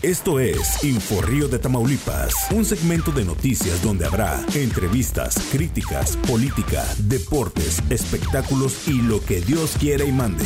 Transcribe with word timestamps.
Esto 0.00 0.38
es 0.38 0.84
Inforrío 0.84 1.48
de 1.48 1.58
Tamaulipas, 1.58 2.32
un 2.54 2.64
segmento 2.64 3.10
de 3.10 3.24
noticias 3.24 3.82
donde 3.82 4.06
habrá 4.06 4.40
entrevistas, 4.54 5.48
críticas, 5.50 6.16
política, 6.16 6.84
deportes, 6.98 7.82
espectáculos 7.90 8.86
y 8.86 9.02
lo 9.02 9.20
que 9.20 9.40
Dios 9.40 9.74
quiera 9.78 10.04
y 10.04 10.12
mande. 10.12 10.44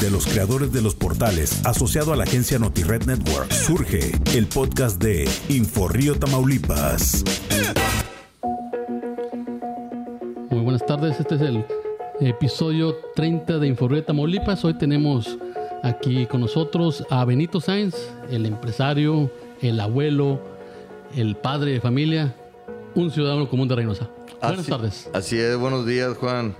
De 0.00 0.10
los 0.10 0.26
creadores 0.26 0.70
de 0.70 0.82
los 0.82 0.94
portales 0.94 1.64
asociado 1.64 2.12
a 2.12 2.16
la 2.16 2.24
agencia 2.24 2.58
NotiRed 2.58 3.06
Network, 3.06 3.50
surge 3.50 4.12
el 4.34 4.46
podcast 4.46 5.02
de 5.02 5.28
Inforrío 5.48 6.18
Tamaulipas. 6.18 7.24
Muy 10.50 10.60
buenas 10.60 10.84
tardes, 10.84 11.18
este 11.18 11.36
es 11.36 11.40
el 11.40 11.64
episodio 12.20 12.94
30 13.16 13.58
de 13.58 13.66
Inforrío 13.66 14.00
de 14.00 14.06
Tamaulipas. 14.06 14.62
Hoy 14.64 14.74
tenemos 14.74 15.38
Aquí 15.84 16.24
con 16.24 16.40
nosotros 16.40 17.04
a 17.10 17.26
Benito 17.26 17.60
Sainz, 17.60 17.94
el 18.30 18.46
empresario, 18.46 19.30
el 19.60 19.78
abuelo, 19.78 20.40
el 21.14 21.36
padre 21.36 21.72
de 21.72 21.80
familia, 21.82 22.34
un 22.94 23.10
ciudadano 23.10 23.50
común 23.50 23.68
de 23.68 23.74
Reynosa. 23.74 24.08
Buenas 24.40 24.66
tardes. 24.66 25.10
Así 25.12 25.38
es, 25.38 25.58
buenos 25.58 25.84
días 25.84 26.16
Juan. 26.16 26.56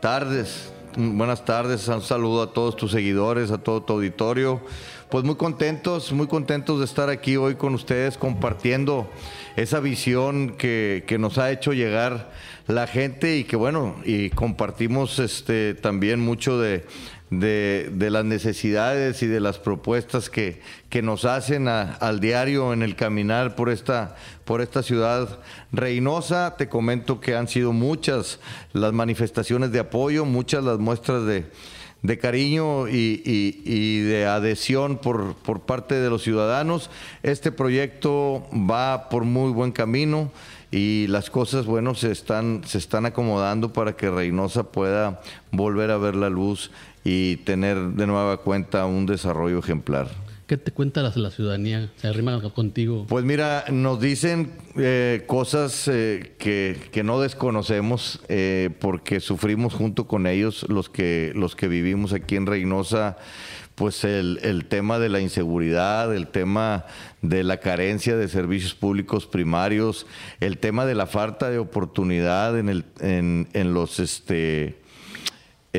Tardes, 0.00 0.70
buenas 0.94 1.46
tardes, 1.46 1.88
un 1.88 2.02
saludo 2.02 2.42
a 2.42 2.52
todos 2.52 2.76
tus 2.76 2.90
seguidores, 2.90 3.50
a 3.50 3.56
todo 3.56 3.82
tu 3.82 3.94
auditorio. 3.94 4.60
Pues 5.08 5.24
muy 5.24 5.36
contentos, 5.36 6.12
muy 6.12 6.26
contentos 6.26 6.78
de 6.80 6.84
estar 6.84 7.08
aquí 7.08 7.38
hoy 7.38 7.54
con 7.54 7.72
ustedes 7.74 8.18
compartiendo 8.18 9.08
esa 9.56 9.80
visión 9.80 10.54
que, 10.58 11.04
que 11.06 11.16
nos 11.16 11.38
ha 11.38 11.50
hecho 11.50 11.72
llegar 11.72 12.30
la 12.66 12.86
gente 12.86 13.38
y 13.38 13.44
que 13.44 13.56
bueno, 13.56 13.94
y 14.04 14.28
compartimos 14.30 15.18
este 15.18 15.74
también 15.74 16.20
mucho 16.20 16.58
de, 16.58 16.84
de, 17.30 17.90
las 18.10 18.24
necesidades 18.24 19.22
y 19.22 19.26
de 19.26 19.40
las 19.40 19.58
propuestas 19.58 20.30
que, 20.30 20.60
que 20.88 21.02
nos 21.02 21.24
hacen 21.24 21.68
al 21.68 22.20
diario 22.20 22.72
en 22.72 22.82
el 22.82 22.96
caminar 22.96 23.56
por 23.56 23.70
esta, 23.70 24.16
por 24.44 24.60
esta 24.60 24.82
ciudad 24.82 25.38
reinosa. 25.72 26.56
Te 26.56 26.68
comento 26.68 27.20
que 27.20 27.34
han 27.34 27.48
sido 27.48 27.72
muchas 27.72 28.40
las 28.72 28.92
manifestaciones 28.92 29.72
de 29.72 29.80
apoyo, 29.80 30.24
muchas 30.24 30.62
las 30.64 30.78
muestras 30.78 31.24
de, 31.26 31.46
de 32.06 32.18
cariño 32.18 32.88
y, 32.88 33.22
y, 33.24 34.00
de 34.00 34.26
adhesión 34.26 34.98
por, 34.98 35.34
por 35.34 35.60
parte 35.60 35.96
de 35.96 36.08
los 36.08 36.22
ciudadanos. 36.22 36.90
Este 37.22 37.52
proyecto 37.52 38.46
va 38.52 39.08
por 39.08 39.24
muy 39.24 39.52
buen 39.52 39.72
camino 39.72 40.30
y 40.70 41.06
las 41.08 41.30
cosas, 41.30 41.66
bueno, 41.66 41.94
se 41.94 42.12
están, 42.12 42.62
se 42.64 42.78
están 42.78 43.06
acomodando 43.06 43.72
para 43.72 43.94
que 43.94 44.10
Reynosa 44.10 44.64
pueda 44.64 45.20
volver 45.50 45.90
a 45.90 45.96
ver 45.96 46.16
la 46.16 46.28
luz 46.28 46.70
y 47.04 47.36
tener 47.38 47.78
de 47.78 48.06
nueva 48.06 48.38
cuenta 48.38 48.86
un 48.86 49.06
desarrollo 49.06 49.58
ejemplar. 49.58 50.25
¿Qué 50.46 50.56
te 50.56 50.70
cuenta 50.70 51.02
la, 51.02 51.12
la 51.16 51.30
ciudadanía? 51.32 51.90
¿Se 51.96 52.06
arrima 52.06 52.40
contigo? 52.50 53.04
Pues 53.08 53.24
mira, 53.24 53.64
nos 53.72 54.00
dicen 54.00 54.52
eh, 54.76 55.24
cosas 55.26 55.88
eh, 55.88 56.34
que, 56.38 56.76
que, 56.92 57.02
no 57.02 57.20
desconocemos 57.20 58.20
eh, 58.28 58.70
porque 58.78 59.18
sufrimos 59.18 59.74
junto 59.74 60.06
con 60.06 60.28
ellos 60.28 60.64
los 60.68 60.88
que, 60.88 61.32
los 61.34 61.56
que 61.56 61.66
vivimos 61.66 62.12
aquí 62.12 62.36
en 62.36 62.46
Reynosa 62.46 63.16
pues 63.74 64.04
el, 64.04 64.38
el, 64.42 64.66
tema 64.66 64.98
de 64.98 65.08
la 65.10 65.20
inseguridad, 65.20 66.14
el 66.14 66.28
tema 66.28 66.86
de 67.22 67.44
la 67.44 67.58
carencia 67.58 68.16
de 68.16 68.28
servicios 68.28 68.74
públicos 68.74 69.26
primarios, 69.26 70.06
el 70.40 70.58
tema 70.58 70.86
de 70.86 70.94
la 70.94 71.06
falta 71.06 71.50
de 71.50 71.58
oportunidad 71.58 72.58
en, 72.58 72.70
el, 72.70 72.84
en, 73.00 73.48
en 73.52 73.74
los 73.74 74.00
este 74.00 74.78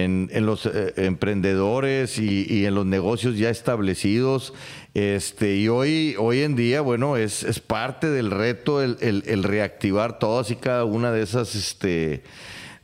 en, 0.04 0.46
los 0.46 0.66
eh, 0.66 0.94
emprendedores 0.98 2.20
y, 2.20 2.66
en 2.66 2.76
los 2.76 2.86
negocios 2.86 3.38
ya 3.38 3.50
establecidos. 3.50 4.54
Este, 4.94 5.58
y 5.58 5.68
hoy, 5.68 6.16
hoy 6.18 6.42
en 6.42 6.56
día, 6.56 6.82
bueno, 6.82 7.18
es, 7.18 7.44
es 7.44 7.60
parte 7.60 8.10
del 8.10 8.32
reto 8.32 8.82
el, 8.82 8.98
el, 9.02 9.44
reactivar 9.44 10.20
todas 10.20 10.52
y 10.52 10.56
cada 10.56 10.86
una 10.86 11.12
de 11.12 11.22
esas, 11.22 11.56
este, 11.56 12.24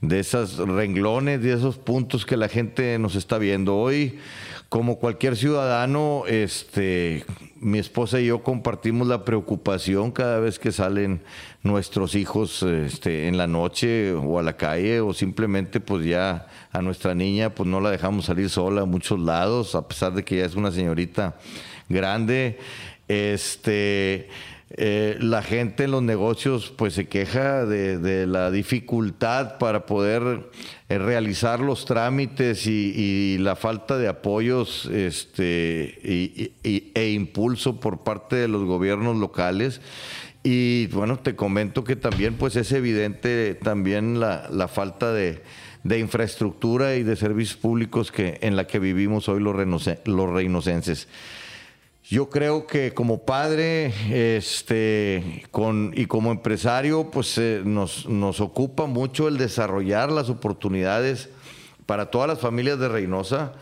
de 0.02 0.20
esas 0.20 0.58
renglones, 0.58 1.42
de 1.42 1.54
esos 1.54 1.78
puntos 1.78 2.26
que 2.26 2.38
la 2.38 2.50
gente 2.50 2.98
nos 3.00 3.16
está 3.16 3.38
viendo. 3.38 3.76
Hoy, 3.76 4.20
como 4.74 4.98
cualquier 4.98 5.38
ciudadano, 5.38 6.24
este, 6.28 7.26
mi 7.60 7.78
esposa 7.78 8.20
y 8.20 8.26
yo 8.26 8.42
compartimos 8.42 9.08
la 9.08 9.24
preocupación 9.24 10.10
cada 10.10 10.40
vez 10.40 10.58
que 10.58 10.72
salen 10.72 11.22
nuestros 11.62 12.16
hijos 12.16 12.64
este, 12.64 13.28
en 13.28 13.38
la 13.38 13.46
noche 13.46 14.14
o 14.14 14.40
a 14.40 14.42
la 14.42 14.58
calle 14.58 15.00
o 15.00 15.14
simplemente 15.14 15.80
pues 15.80 16.08
ya 16.08 16.48
a 16.72 16.82
nuestra 16.82 17.14
niña 17.14 17.52
pues 17.52 17.70
no 17.70 17.82
la 17.82 17.92
dejamos 17.92 18.26
salir 18.26 18.50
sola 18.50 18.82
a 18.82 18.86
muchos 18.86 19.20
lados 19.20 19.76
a 19.76 19.88
pesar 19.88 20.16
de 20.16 20.26
que 20.26 20.38
ya 20.38 20.46
es 20.46 20.56
una 20.56 20.72
señorita 20.72 21.36
grande. 21.88 22.58
Este 23.08 24.28
eh, 24.76 25.18
la 25.20 25.44
gente 25.44 25.84
en 25.84 25.92
los 25.92 26.02
negocios 26.02 26.74
pues 26.76 26.94
se 26.96 27.08
queja 27.08 27.66
de, 27.66 28.26
la 28.26 28.50
dificultad 28.50 29.60
para 29.60 29.86
poder 29.86 30.50
eh, 30.90 30.98
realizar 30.98 31.60
los 31.60 31.86
trámites 31.86 32.66
y, 32.66 33.38
la 33.38 33.56
falta 33.56 33.98
de 33.98 34.08
apoyos 34.08 34.86
este, 34.88 36.54
e 36.64 37.12
impulso 37.12 37.80
por 37.80 38.04
parte 38.04 38.36
de 38.36 38.48
los 38.48 38.64
gobiernos 38.64 39.18
locales. 39.18 39.80
Y 40.44 40.88
bueno, 40.88 41.18
te 41.18 41.36
comento 41.36 41.84
que 41.84 41.96
también 41.96 42.36
pues 42.36 42.56
es 42.58 42.72
evidente 42.74 43.56
también 43.56 44.20
la, 44.20 44.68
falta 44.68 45.14
de, 45.14 45.42
infraestructura 45.86 46.96
y 46.96 47.04
de 47.04 47.16
servicios 47.16 47.58
públicos 47.58 48.12
que, 48.12 48.40
en 48.42 48.56
la 48.56 48.68
que 48.68 48.80
vivimos 48.80 49.30
hoy 49.30 49.40
los, 49.40 49.56
los 50.06 50.30
reinocenses. 50.30 51.08
Yo 52.10 52.30
creo 52.30 52.68
que 52.68 52.94
como 52.94 53.24
padre 53.26 53.94
este, 54.38 55.46
con, 55.52 55.94
y 55.96 56.06
como 56.06 56.32
empresario, 56.32 57.10
pues 57.10 57.38
eh, 57.38 57.62
nos, 57.64 58.08
nos 58.08 58.42
ocupa 58.42 58.86
mucho 58.88 59.28
el 59.28 59.38
desarrollar 59.38 60.12
las 60.12 60.30
oportunidades 60.30 61.30
para 61.86 62.12
todas 62.12 62.28
las 62.28 62.40
familias 62.40 62.78
de 62.80 62.90
Reynosa 62.90 63.54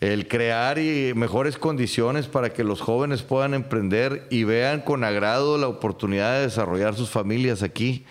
el 0.00 0.28
crear 0.28 0.78
y 0.78 1.14
mejores 1.14 1.56
condiciones 1.56 2.26
para 2.26 2.50
que 2.52 2.64
los 2.64 2.80
jóvenes 2.80 3.22
puedan 3.22 3.54
emprender 3.54 4.26
y 4.30 4.44
vean 4.44 4.82
con 4.82 5.04
agrado 5.04 5.56
la 5.56 5.68
oportunidad 5.68 6.34
de 6.34 6.42
desarrollar 6.42 6.94
sus 6.94 7.08
familias 7.08 7.62
aquí. 7.62 8.04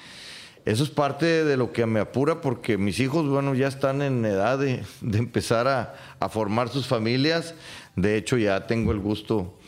Eso 0.65 0.83
es 0.83 0.89
parte 0.89 1.43
de 1.43 1.57
lo 1.57 1.71
que 1.71 1.85
me 1.85 1.99
apura 1.99 2.41
porque 2.41 2.77
mis 2.77 2.99
hijos, 2.99 3.27
bueno, 3.27 3.53
ya 3.53 3.67
están 3.67 4.01
en 4.01 4.25
edad 4.25 4.57
de, 4.57 4.83
empezar 5.01 5.67
a, 5.67 6.29
formar 6.29 6.69
sus 6.69 6.87
familias. 6.87 7.53
De 7.95 8.17
hecho, 8.17 8.35
ya 8.37 8.65
tengo 8.65 8.91
el 8.91 8.99
gusto 8.99 9.59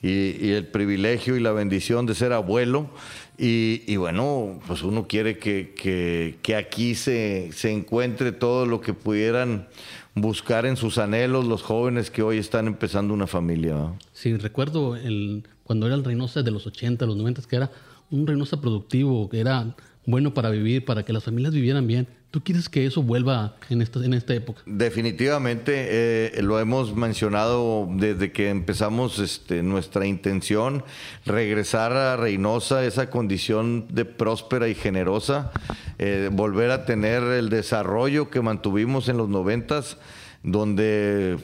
y, 0.00 0.50
el 0.52 0.68
privilegio 0.68 1.36
y 1.36 1.40
la 1.40 1.50
bendición 1.50 2.06
de 2.06 2.14
ser 2.14 2.32
abuelo. 2.32 2.88
Y, 3.36 3.96
bueno, 3.96 4.60
pues 4.68 4.84
uno 4.84 5.08
quiere 5.08 5.38
que, 5.38 6.38
aquí 6.56 6.94
se, 6.94 7.50
se 7.52 7.72
encuentre 7.72 8.30
todo 8.30 8.64
lo 8.64 8.80
que 8.80 8.94
pudieran 8.94 9.66
buscar 10.14 10.66
en 10.66 10.76
sus 10.76 10.98
anhelos 10.98 11.44
los 11.44 11.62
jóvenes 11.62 12.12
que 12.12 12.22
hoy 12.22 12.38
están 12.38 12.68
empezando 12.68 13.12
una 13.12 13.26
familia. 13.26 13.92
Sí, 14.12 14.36
recuerdo 14.36 14.94
el, 14.94 15.48
cuando 15.64 15.86
era 15.86 15.96
el 15.96 16.04
Reynosa 16.04 16.42
de 16.42 16.52
los 16.52 16.64
80, 16.66 17.04
los 17.06 17.16
90, 17.16 17.42
que 17.42 17.56
era 17.56 17.72
un 18.10 18.24
Reynosa 18.24 18.60
productivo, 18.60 19.28
que 19.28 19.40
era 19.40 19.74
bueno 20.06 20.34
para 20.34 20.50
vivir, 20.50 20.84
para 20.84 21.04
que 21.04 21.12
las 21.12 21.24
familias 21.24 21.54
vivieran 21.54 21.86
bien. 21.86 22.06
¿Tú 22.30 22.42
quieres 22.42 22.68
que 22.68 22.84
eso 22.84 23.00
vuelva 23.00 23.54
en 23.70 23.80
esta, 23.80 24.04
en 24.04 24.12
esta 24.12 24.34
época? 24.34 24.60
Definitivamente, 24.66 25.72
eh, 25.76 26.42
lo 26.42 26.58
hemos 26.58 26.96
mencionado 26.96 27.88
desde 27.92 28.32
que 28.32 28.48
empezamos 28.50 29.20
este, 29.20 29.62
nuestra 29.62 30.04
intención, 30.04 30.82
regresar 31.24 31.92
a 31.92 32.16
Reynosa, 32.16 32.84
esa 32.84 33.08
condición 33.08 33.86
de 33.88 34.04
próspera 34.04 34.66
y 34.68 34.74
generosa, 34.74 35.52
eh, 35.98 36.28
volver 36.32 36.72
a 36.72 36.86
tener 36.86 37.22
el 37.22 37.50
desarrollo 37.50 38.30
que 38.30 38.40
mantuvimos 38.40 39.08
en 39.08 39.16
los 39.16 39.28
noventas, 39.28 39.96
donde 40.42 41.38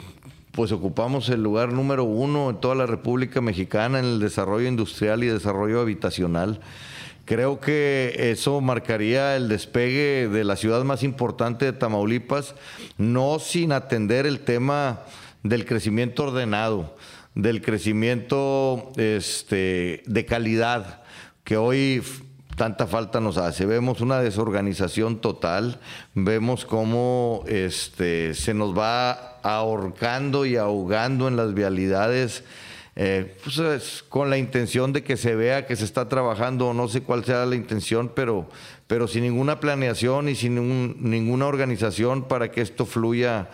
pues 0.51 0.73
ocupamos 0.73 1.29
el 1.29 1.41
lugar 1.41 1.71
número 1.71 2.03
uno 2.03 2.49
en 2.49 2.59
toda 2.59 2.75
la 2.75 2.85
República 2.85 3.39
Mexicana 3.39 3.99
en 3.99 4.05
el 4.05 4.19
desarrollo 4.19 4.67
industrial 4.67 5.23
y 5.23 5.27
desarrollo 5.27 5.79
habitacional. 5.79 6.59
Creo 7.25 7.59
que 7.59 8.31
eso 8.31 8.61
marcaría 8.61 9.35
el 9.35 9.47
despegue 9.47 10.27
de 10.27 10.43
la 10.43 10.55
ciudad 10.55 10.83
más 10.83 11.03
importante 11.03 11.65
de 11.65 11.73
Tamaulipas, 11.73 12.55
no 12.97 13.39
sin 13.39 13.71
atender 13.71 14.25
el 14.25 14.41
tema 14.41 15.01
del 15.43 15.65
crecimiento 15.65 16.23
ordenado, 16.23 16.95
del 17.35 17.61
crecimiento 17.61 18.91
este, 18.97 20.03
de 20.05 20.25
calidad, 20.25 21.03
que 21.43 21.57
hoy 21.57 22.03
tanta 22.55 22.85
falta 22.87 23.19
nos 23.19 23.37
hace. 23.37 23.65
Vemos 23.65 24.01
una 24.01 24.19
desorganización 24.19 25.19
total, 25.19 25.79
vemos 26.13 26.65
cómo 26.65 27.43
este, 27.47 28.33
se 28.33 28.53
nos 28.53 28.77
va 28.77 29.39
ahorcando 29.43 30.45
y 30.45 30.57
ahogando 30.57 31.27
en 31.27 31.37
las 31.37 31.53
vialidades 31.53 32.43
eh, 32.95 33.37
pues 33.43 34.03
con 34.09 34.29
la 34.29 34.37
intención 34.37 34.91
de 34.91 35.03
que 35.03 35.15
se 35.15 35.35
vea 35.35 35.65
que 35.65 35.75
se 35.75 35.85
está 35.85 36.09
trabajando, 36.09 36.73
no 36.73 36.87
sé 36.89 37.01
cuál 37.01 37.23
sea 37.23 37.45
la 37.45 37.55
intención, 37.55 38.11
pero, 38.13 38.49
pero 38.87 39.07
sin 39.07 39.23
ninguna 39.23 39.59
planeación 39.59 40.27
y 40.27 40.35
sin 40.35 41.01
ninguna 41.01 41.47
organización 41.47 42.27
para 42.27 42.51
que 42.51 42.61
esto 42.61 42.85
fluya 42.85 43.49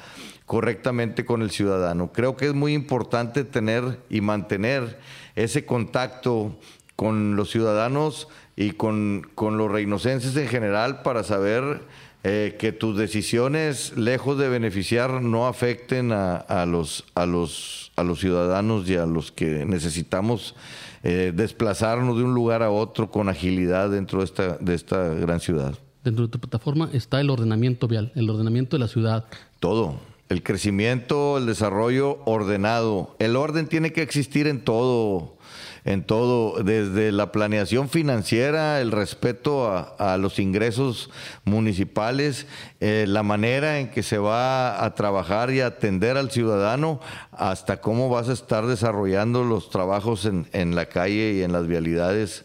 correctamente 0.47 1.25
con 1.25 1.41
el 1.41 1.51
ciudadano. 1.51 2.11
Creo 2.11 2.35
que 2.35 2.47
es 2.47 2.53
muy 2.53 2.73
importante 2.73 3.43
tener 3.43 3.99
y 4.09 4.21
mantener 4.21 4.97
ese 5.35 5.65
contacto 5.65 6.57
con 6.95 7.35
los 7.35 7.51
ciudadanos 7.51 8.27
y 8.55 8.71
con, 8.71 9.29
con 9.35 9.57
los 9.57 9.71
reinocenses 9.71 10.35
en 10.35 10.47
general 10.47 11.03
para 11.03 11.23
saber 11.23 11.81
eh, 12.23 12.55
que 12.59 12.71
tus 12.71 12.97
decisiones, 12.97 13.95
lejos 13.95 14.37
de 14.37 14.49
beneficiar, 14.49 15.21
no 15.21 15.47
afecten 15.47 16.11
a, 16.11 16.65
los, 16.67 17.05
a, 17.15 17.25
los, 17.25 17.91
a 17.95 18.03
los 18.03 18.19
ciudadanos 18.19 18.89
y 18.89 18.95
a 18.95 19.05
los 19.05 19.31
que 19.31 19.65
necesitamos 19.65 20.55
eh, 21.03 21.31
desplazarnos 21.33 22.17
de 22.17 22.23
un 22.23 22.33
lugar 22.33 22.63
a 22.63 22.71
otro 22.71 23.11
con 23.11 23.29
agilidad 23.29 23.91
dentro 23.91 24.19
de 24.19 24.25
esta, 24.25 24.57
de 24.57 24.73
esta 24.73 25.13
gran 25.13 25.39
ciudad. 25.39 25.75
Dentro 26.03 26.25
de 26.25 26.31
tu 26.31 26.39
plataforma 26.39 26.89
está 26.91 27.21
el 27.21 27.29
ordenamiento 27.29 27.87
vial, 27.87 28.11
el 28.15 28.29
ordenamiento 28.29 28.75
de 28.77 28.79
la 28.79 28.87
ciudad. 28.87 29.25
Todo. 29.59 29.99
El 30.29 30.43
crecimiento, 30.43 31.37
el 31.37 31.45
desarrollo 31.45 32.19
ordenado. 32.25 33.15
El 33.19 33.37
orden 33.37 33.67
tiene 33.67 33.93
que 33.93 34.01
existir 34.01 34.47
en 34.47 34.61
todo 34.61 35.36
en 35.87 36.03
todo, 36.03 36.61
desde 36.63 37.13
la 37.13 37.31
planeación 37.31 37.87
financiera, 37.87 38.81
el 38.81 38.91
respeto 38.91 39.71
a, 39.97 40.17
los 40.17 40.37
ingresos 40.37 41.09
municipales, 41.45 42.45
eh, 42.81 43.05
la 43.07 43.23
manera 43.23 43.79
en 43.79 43.89
que 43.89 44.03
se 44.03 44.17
va 44.17 44.83
a 44.83 44.95
trabajar 44.95 45.49
y 45.49 45.61
atender 45.61 46.17
al 46.17 46.29
ciudadano, 46.29 46.99
hasta 47.31 47.79
cómo 47.79 48.09
vas 48.09 48.27
a 48.27 48.33
estar 48.33 48.65
desarrollando 48.65 49.45
los 49.45 49.69
trabajos 49.69 50.25
en, 50.25 50.75
la 50.75 50.87
calle 50.87 51.35
y 51.35 51.41
en 51.41 51.53
las 51.53 51.67
vialidades 51.67 52.43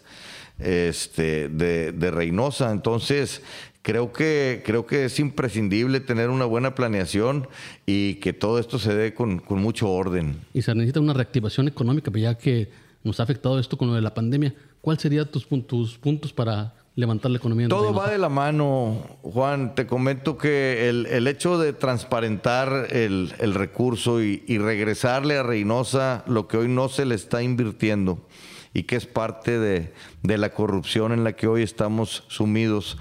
este, 0.60 1.48
de, 1.48 2.10
Reynosa. 2.12 2.70
Entonces, 2.70 3.42
creo 3.82 4.12
que, 4.12 4.62
creo 4.64 4.86
que 4.86 5.06
es 5.06 5.18
imprescindible 5.18 5.98
tener 5.98 6.30
una 6.30 6.44
buena 6.44 6.76
planeación 6.76 7.48
y 7.86 8.14
que 8.16 8.32
todo 8.32 8.60
esto 8.60 8.78
se 8.78 8.94
dé 8.94 9.14
con, 9.14 9.40
con 9.40 9.60
mucho 9.60 9.90
orden. 9.90 10.36
Y 10.54 10.62
se 10.62 10.72
necesita 10.76 11.00
una 11.00 11.12
reactivación 11.12 11.66
económica, 11.66 12.12
ya 12.14 12.38
que 12.38 12.91
nos 13.04 13.20
ha 13.20 13.22
afectado 13.24 13.58
esto 13.58 13.76
con 13.76 13.88
lo 13.88 13.94
de 13.94 14.02
la 14.02 14.14
pandemia. 14.14 14.54
¿Cuáles 14.80 15.02
serían 15.02 15.26
tus, 15.26 15.44
puntos 15.44 16.32
para 16.32 16.74
levantar 16.94 17.30
la 17.30 17.38
economía? 17.38 17.68
Todo 17.68 17.94
va 17.94 18.10
de 18.10 18.18
la 18.18 18.28
mano, 18.28 19.02
Juan. 19.22 19.74
Te 19.74 19.86
comento 19.86 20.36
que 20.36 20.88
el, 20.88 21.26
hecho 21.26 21.58
de 21.58 21.72
transparentar 21.72 22.88
el, 22.90 23.30
recurso 23.54 24.20
y, 24.22 24.58
regresarle 24.58 25.38
a 25.38 25.42
Reynosa 25.42 26.24
lo 26.26 26.48
que 26.48 26.56
hoy 26.56 26.68
no 26.68 26.88
se 26.88 27.04
le 27.04 27.14
está 27.14 27.42
invirtiendo 27.42 28.26
y 28.74 28.84
que 28.84 28.96
es 28.96 29.06
parte 29.06 29.58
de, 29.58 29.92
la 30.22 30.50
corrupción 30.50 31.12
en 31.12 31.24
la 31.24 31.34
que 31.34 31.46
hoy 31.46 31.62
estamos 31.62 32.24
sumidos, 32.28 32.98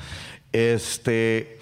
este, 0.51 1.59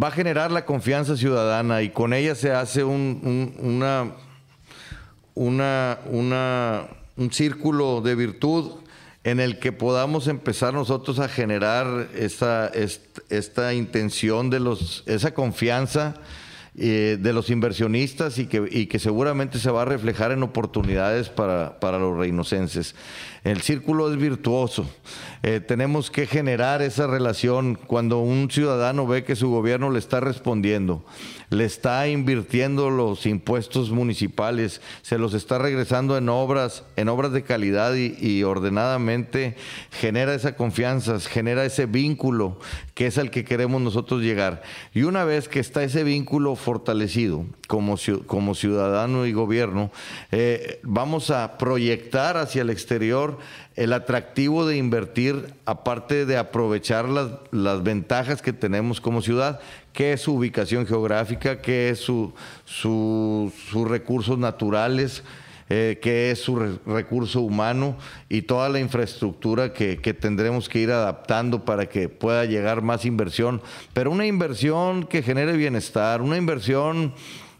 va 0.00 0.08
a 0.08 0.12
generar 0.12 0.52
la 0.52 0.64
confianza 0.64 1.16
ciudadana 1.16 1.82
y 1.82 1.90
con 1.90 2.12
ella 2.12 2.34
se 2.34 2.52
hace 2.52 2.84
una, 2.84 4.14
una, 5.34 5.98
una 6.06 6.86
un 7.16 7.32
círculo 7.32 8.00
de 8.00 8.14
virtud 8.14 8.72
en 9.24 9.40
el 9.40 9.58
que 9.58 9.72
podamos 9.72 10.28
empezar 10.28 10.74
nosotros 10.74 11.18
a 11.18 11.28
generar 11.28 12.08
esta, 12.14 12.70
esta, 13.30 13.74
intención 13.74 14.50
de 14.50 14.60
los, 14.60 15.02
esa 15.06 15.32
confianza 15.32 16.14
eh, 16.76 17.16
de 17.18 17.32
los 17.32 17.48
inversionistas 17.48 18.38
y 18.38 18.46
que, 18.46 18.68
y 18.70 18.86
que 18.86 18.98
seguramente 18.98 19.58
se 19.58 19.70
va 19.70 19.82
a 19.82 19.86
reflejar 19.86 20.32
en 20.32 20.42
oportunidades 20.42 21.30
para, 21.30 21.80
para 21.80 21.98
los 21.98 22.18
reinocenses. 22.18 22.94
El 23.44 23.60
círculo 23.60 24.10
es 24.10 24.16
virtuoso. 24.16 24.88
Eh, 25.42 25.60
tenemos 25.60 26.10
que 26.10 26.26
generar 26.26 26.80
esa 26.80 27.06
relación 27.06 27.74
cuando 27.74 28.20
un 28.20 28.50
ciudadano 28.50 29.06
ve 29.06 29.24
que 29.24 29.36
su 29.36 29.50
gobierno 29.50 29.90
le 29.90 29.98
está 29.98 30.18
respondiendo, 30.20 31.04
le 31.50 31.66
está 31.66 32.08
invirtiendo 32.08 32.88
los 32.88 33.26
impuestos 33.26 33.90
municipales, 33.90 34.80
se 35.02 35.18
los 35.18 35.34
está 35.34 35.58
regresando 35.58 36.16
en 36.16 36.30
obras, 36.30 36.84
en 36.96 37.10
obras 37.10 37.32
de 37.32 37.42
calidad 37.42 37.94
y, 37.94 38.42
ordenadamente, 38.44 39.56
genera 39.90 40.34
esa 40.34 40.56
confianza, 40.56 41.20
genera 41.20 41.66
ese 41.66 41.84
vínculo 41.84 42.58
que 42.94 43.06
es 43.06 43.18
al 43.18 43.30
que 43.30 43.44
queremos 43.44 43.82
nosotros 43.82 44.22
llegar. 44.22 44.62
Y 44.94 45.02
una 45.02 45.24
vez 45.24 45.48
que 45.48 45.60
está 45.60 45.82
ese 45.82 46.04
vínculo 46.04 46.56
fortalecido 46.56 47.44
como, 47.68 47.96
ciudadano 48.54 49.26
y 49.26 49.32
gobierno, 49.32 49.90
eh, 50.32 50.80
vamos 50.82 51.30
a 51.30 51.58
proyectar 51.58 52.38
hacia 52.38 52.62
el 52.62 52.70
exterior 52.70 53.33
el 53.76 53.92
atractivo 53.92 54.66
de 54.66 54.76
invertir, 54.76 55.54
aparte 55.64 56.26
de 56.26 56.36
aprovechar 56.36 57.08
las, 57.08 57.82
ventajas 57.82 58.42
que 58.42 58.52
tenemos 58.52 59.00
como 59.00 59.22
ciudad, 59.22 59.60
que 59.92 60.12
es 60.12 60.22
su 60.22 60.34
ubicación 60.34 60.86
geográfica, 60.86 61.60
que 61.60 61.90
es 61.90 62.00
su, 62.00 62.32
sus 62.64 63.88
recursos 63.88 64.38
naturales, 64.38 65.22
eh, 65.70 65.98
que 66.02 66.30
es 66.30 66.40
su 66.40 66.78
recurso 66.84 67.40
humano 67.40 67.96
y 68.28 68.42
toda 68.42 68.68
la 68.68 68.80
infraestructura 68.80 69.72
que, 69.72 69.96
que, 69.96 70.12
tendremos 70.12 70.68
que 70.68 70.78
ir 70.78 70.90
adaptando 70.90 71.64
para 71.64 71.86
que 71.86 72.10
pueda 72.10 72.44
llegar 72.44 72.82
más 72.82 73.06
inversión, 73.06 73.62
pero 73.94 74.10
una 74.10 74.26
inversión 74.26 75.04
que 75.04 75.22
genere 75.22 75.56
bienestar, 75.56 76.20
una 76.20 76.36
inversión 76.36 77.14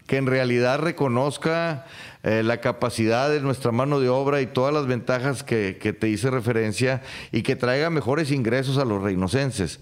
que 0.07 0.17
en 0.17 0.27
realidad 0.27 0.79
reconozca 0.79 1.85
eh, 2.25 2.41
la 2.41 2.57
capacidad 2.59 3.29
de 3.29 3.39
nuestra 3.39 3.71
mano 3.71 3.99
de 3.99 4.09
obra 4.09 4.41
y 4.41 4.47
todas 4.47 4.73
las 4.73 4.87
ventajas 4.87 5.43
que, 5.43 5.73
te 5.73 6.09
hice 6.09 6.31
referencia 6.31 7.03
y 7.31 7.43
que 7.43 7.55
traiga 7.55 7.91
mejores 7.91 8.31
ingresos 8.31 8.79
a 8.79 8.85
los 8.85 9.03
reinocenses. 9.03 9.79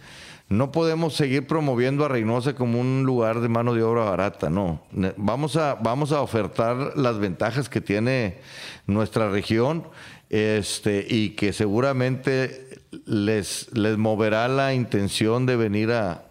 No 0.49 0.73
podemos 0.73 1.13
seguir 1.13 1.47
promoviendo 1.47 2.03
a 2.03 2.09
Reynosa 2.09 2.53
como 2.53 2.81
un 2.81 3.03
lugar 3.05 3.39
de 3.39 3.47
mano 3.47 3.73
de 3.73 3.81
obra 3.81 4.03
barata, 4.03 4.49
no. 4.49 4.83
Vamos 5.15 5.55
a, 5.55 5.75
vamos 5.75 6.11
a 6.11 6.19
ofertar 6.19 6.97
las 6.97 7.17
ventajas 7.17 7.69
que 7.69 7.79
tiene 7.79 8.39
nuestra 8.87 9.29
región 9.29 9.87
este, 10.29 11.07
y 11.09 11.29
que 11.29 11.53
seguramente 11.53 12.81
les, 13.05 13.73
les 13.73 13.97
moverá 13.97 14.49
la 14.49 14.73
intención 14.73 15.45
de 15.45 15.55
venir 15.55 15.93
a, 15.93 16.25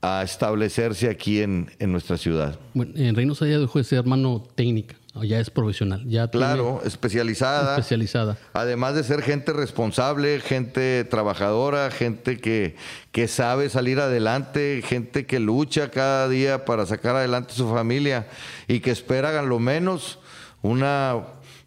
a 0.00 0.22
establecerse 0.22 1.10
aquí 1.10 1.42
en, 1.42 1.72
en 1.80 1.90
nuestra 1.90 2.18
ciudad. 2.18 2.56
Bueno, 2.72 2.92
en 2.94 3.16
Reynosa 3.16 3.48
ya 3.48 3.58
dejó 3.58 3.80
de 3.80 3.84
ser 3.84 4.06
mano 4.06 4.44
técnica 4.54 4.94
ya 5.22 5.38
es 5.38 5.50
profesional. 5.50 6.02
Ya 6.06 6.28
claro, 6.28 6.82
especializada. 6.84 7.76
Especializada. 7.76 8.36
Además 8.52 8.94
de 8.94 9.04
ser 9.04 9.22
gente 9.22 9.52
responsable, 9.52 10.40
gente 10.40 11.04
trabajadora, 11.04 11.90
gente 11.90 12.38
que, 12.38 12.74
que 13.12 13.28
sabe 13.28 13.68
salir 13.68 14.00
adelante, 14.00 14.82
gente 14.84 15.26
que 15.26 15.38
lucha 15.38 15.90
cada 15.90 16.28
día 16.28 16.64
para 16.64 16.84
sacar 16.86 17.14
adelante 17.14 17.54
su 17.54 17.68
familia 17.70 18.26
y 18.66 18.80
que 18.80 18.90
espera 18.90 19.38
a 19.38 19.42
lo 19.42 19.60
menos 19.60 20.18
una 20.62 21.22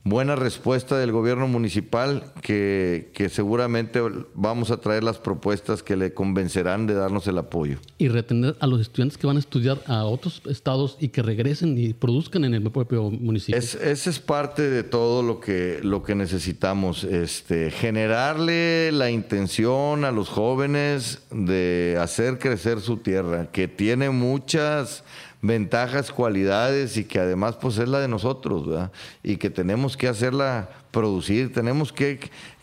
buena 0.09 0.35
respuesta 0.35 0.97
del 0.97 1.11
gobierno 1.11 1.47
municipal 1.47 2.31
que, 2.41 3.11
seguramente 3.31 4.01
vamos 4.33 4.71
a 4.71 4.77
traer 4.77 5.03
las 5.03 5.17
propuestas 5.17 5.83
que 5.83 5.95
le 5.95 6.13
convencerán 6.13 6.87
de 6.87 6.93
darnos 6.93 7.27
el 7.27 7.37
apoyo. 7.37 7.77
Y 7.97 8.07
retener 8.07 8.55
a 8.59 8.67
los 8.67 8.81
estudiantes 8.81 9.17
que 9.17 9.27
van 9.27 9.37
a 9.37 9.39
estudiar 9.39 9.79
a 9.87 10.03
otros 10.05 10.41
estados 10.45 10.97
y 10.99 11.09
que 11.09 11.21
regresen 11.21 11.77
y 11.77 11.93
produzcan 11.93 12.45
en 12.45 12.53
el 12.53 12.71
propio 12.71 13.09
municipio. 13.11 13.57
Es, 13.57 13.75
esa 13.75 14.09
es 14.09 14.19
parte 14.19 14.69
de 14.69 14.83
todo 14.83 15.23
lo 15.23 15.39
que, 15.39 15.79
lo 15.83 16.03
que 16.03 16.15
necesitamos, 16.15 17.03
este, 17.03 17.71
generarle 17.71 18.91
la 18.91 19.09
intención 19.11 20.05
a 20.05 20.11
los 20.11 20.29
jóvenes 20.29 21.23
de 21.31 21.97
hacer 21.99 22.39
crecer 22.39 22.81
su 22.81 22.97
tierra, 22.97 23.51
que 23.51 23.67
tiene 23.67 24.09
muchas 24.09 25.03
ventajas, 25.47 26.11
cualidades 26.11 26.97
y 26.97 27.05
que 27.05 27.19
además 27.19 27.55
pues 27.55 27.77
es 27.77 27.87
la 27.87 27.99
de 27.99 28.07
nosotros, 28.07 28.67
¿verdad? 28.67 28.91
Y 29.23 29.37
que 29.37 29.49
tenemos 29.49 29.97
que 29.97 30.07
hacerla 30.07 30.69
producir, 30.91 31.53
tenemos 31.53 31.91
que, 31.93 32.19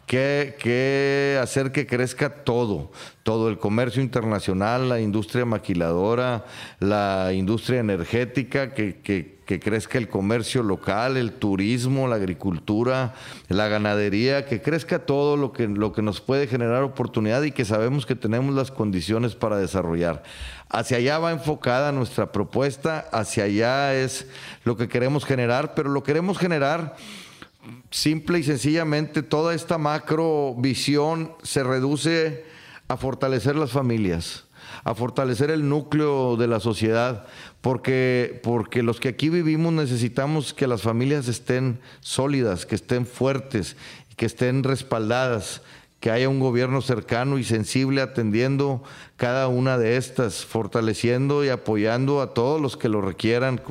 que, 0.07 1.39
hacer 1.43 1.73
que 1.73 1.87
crezca 1.87 2.45
todo, 2.45 2.91
todo 3.23 3.49
el 3.49 3.59
comercio 3.59 4.03
internacional, 4.03 4.89
la 4.89 5.01
industria 5.01 5.45
maquiladora, 5.45 6.45
la 6.79 7.33
industria 7.33 7.81
energética, 7.81 8.75
que, 8.75 9.01
que, 9.01 9.39
que, 9.47 9.61
crezca 9.61 9.99
el 9.99 10.09
comercio 10.09 10.63
local, 10.63 11.17
el 11.17 11.33
turismo, 11.33 12.07
la 12.07 12.17
agricultura, 12.17 13.15
la 13.49 13.69
ganadería, 13.69 14.45
que 14.45 14.61
crezca 14.61 15.01
todo 15.01 15.37
lo 15.37 15.53
que, 15.53 15.69
lo 15.69 15.93
que 15.93 16.03
nos 16.03 16.21
puede 16.21 16.47
generar 16.47 16.83
oportunidad 16.83 17.43
y 17.43 17.53
que 17.53 17.65
sabemos 17.65 18.05
que 18.05 18.15
tenemos 18.15 18.55
las 18.55 18.71
condiciones 18.71 19.35
para 19.35 19.57
desarrollar. 19.57 20.23
Hacia 20.69 20.99
allá 20.99 21.19
va 21.19 21.33
enfocada 21.33 21.93
nuestra 21.93 22.33
propuesta, 22.33 23.07
hacia 23.13 23.45
allá 23.45 23.95
es 23.95 24.27
lo 24.65 24.77
que 24.77 24.89
queremos 24.89 25.25
generar, 25.25 25.75
pero 25.75 25.89
lo 25.91 26.03
queremos 26.03 26.37
generar 26.37 26.97
simple 27.91 28.39
y 28.39 28.43
sencillamente, 28.43 29.23
toda 29.23 29.55
esta 29.55 29.79
macro 29.79 30.55
visión 30.59 31.33
se 31.43 31.63
reduce 31.63 32.45
a 32.89 32.97
fortalecer 32.97 33.57
las 33.57 33.73
familias, 33.73 34.45
a 34.85 34.95
fortalecer 34.95 35.51
el 35.51 35.69
núcleo 35.69 36.37
de 36.37 36.49
la 36.49 36.61
sociedad, 36.61 37.27
porque, 37.61 38.41
porque 38.43 38.83
los 38.83 39.01
que 39.01 39.09
aquí 39.09 39.29
vivimos 39.29 39.73
necesitamos 39.73 40.53
que 40.53 40.67
las 40.67 40.83
familias 40.83 41.29
estén 41.29 41.81
sólidas, 42.01 42.67
que 42.67 42.75
estén 42.75 43.07
fuertes, 43.07 43.77
que 44.17 44.27
estén 44.27 44.63
respaldadas 44.63 45.63
que 46.05 46.11
haya 46.11 46.29
un 46.29 46.39
gobierno 46.39 46.83
cercano 46.83 47.39
y 47.39 47.45
sensible 47.45 48.03
atendiendo 48.03 48.83
cada 49.17 49.49
una 49.49 49.79
de 49.79 49.97
estas, 49.97 50.45
fortaleciendo 50.45 51.47
y 51.47 51.49
apoyando 51.49 52.21
a 52.21 52.35
todos 52.35 52.61
los 52.61 52.77
que 52.77 52.91
lo 52.91 53.01
requieran. 53.01 53.63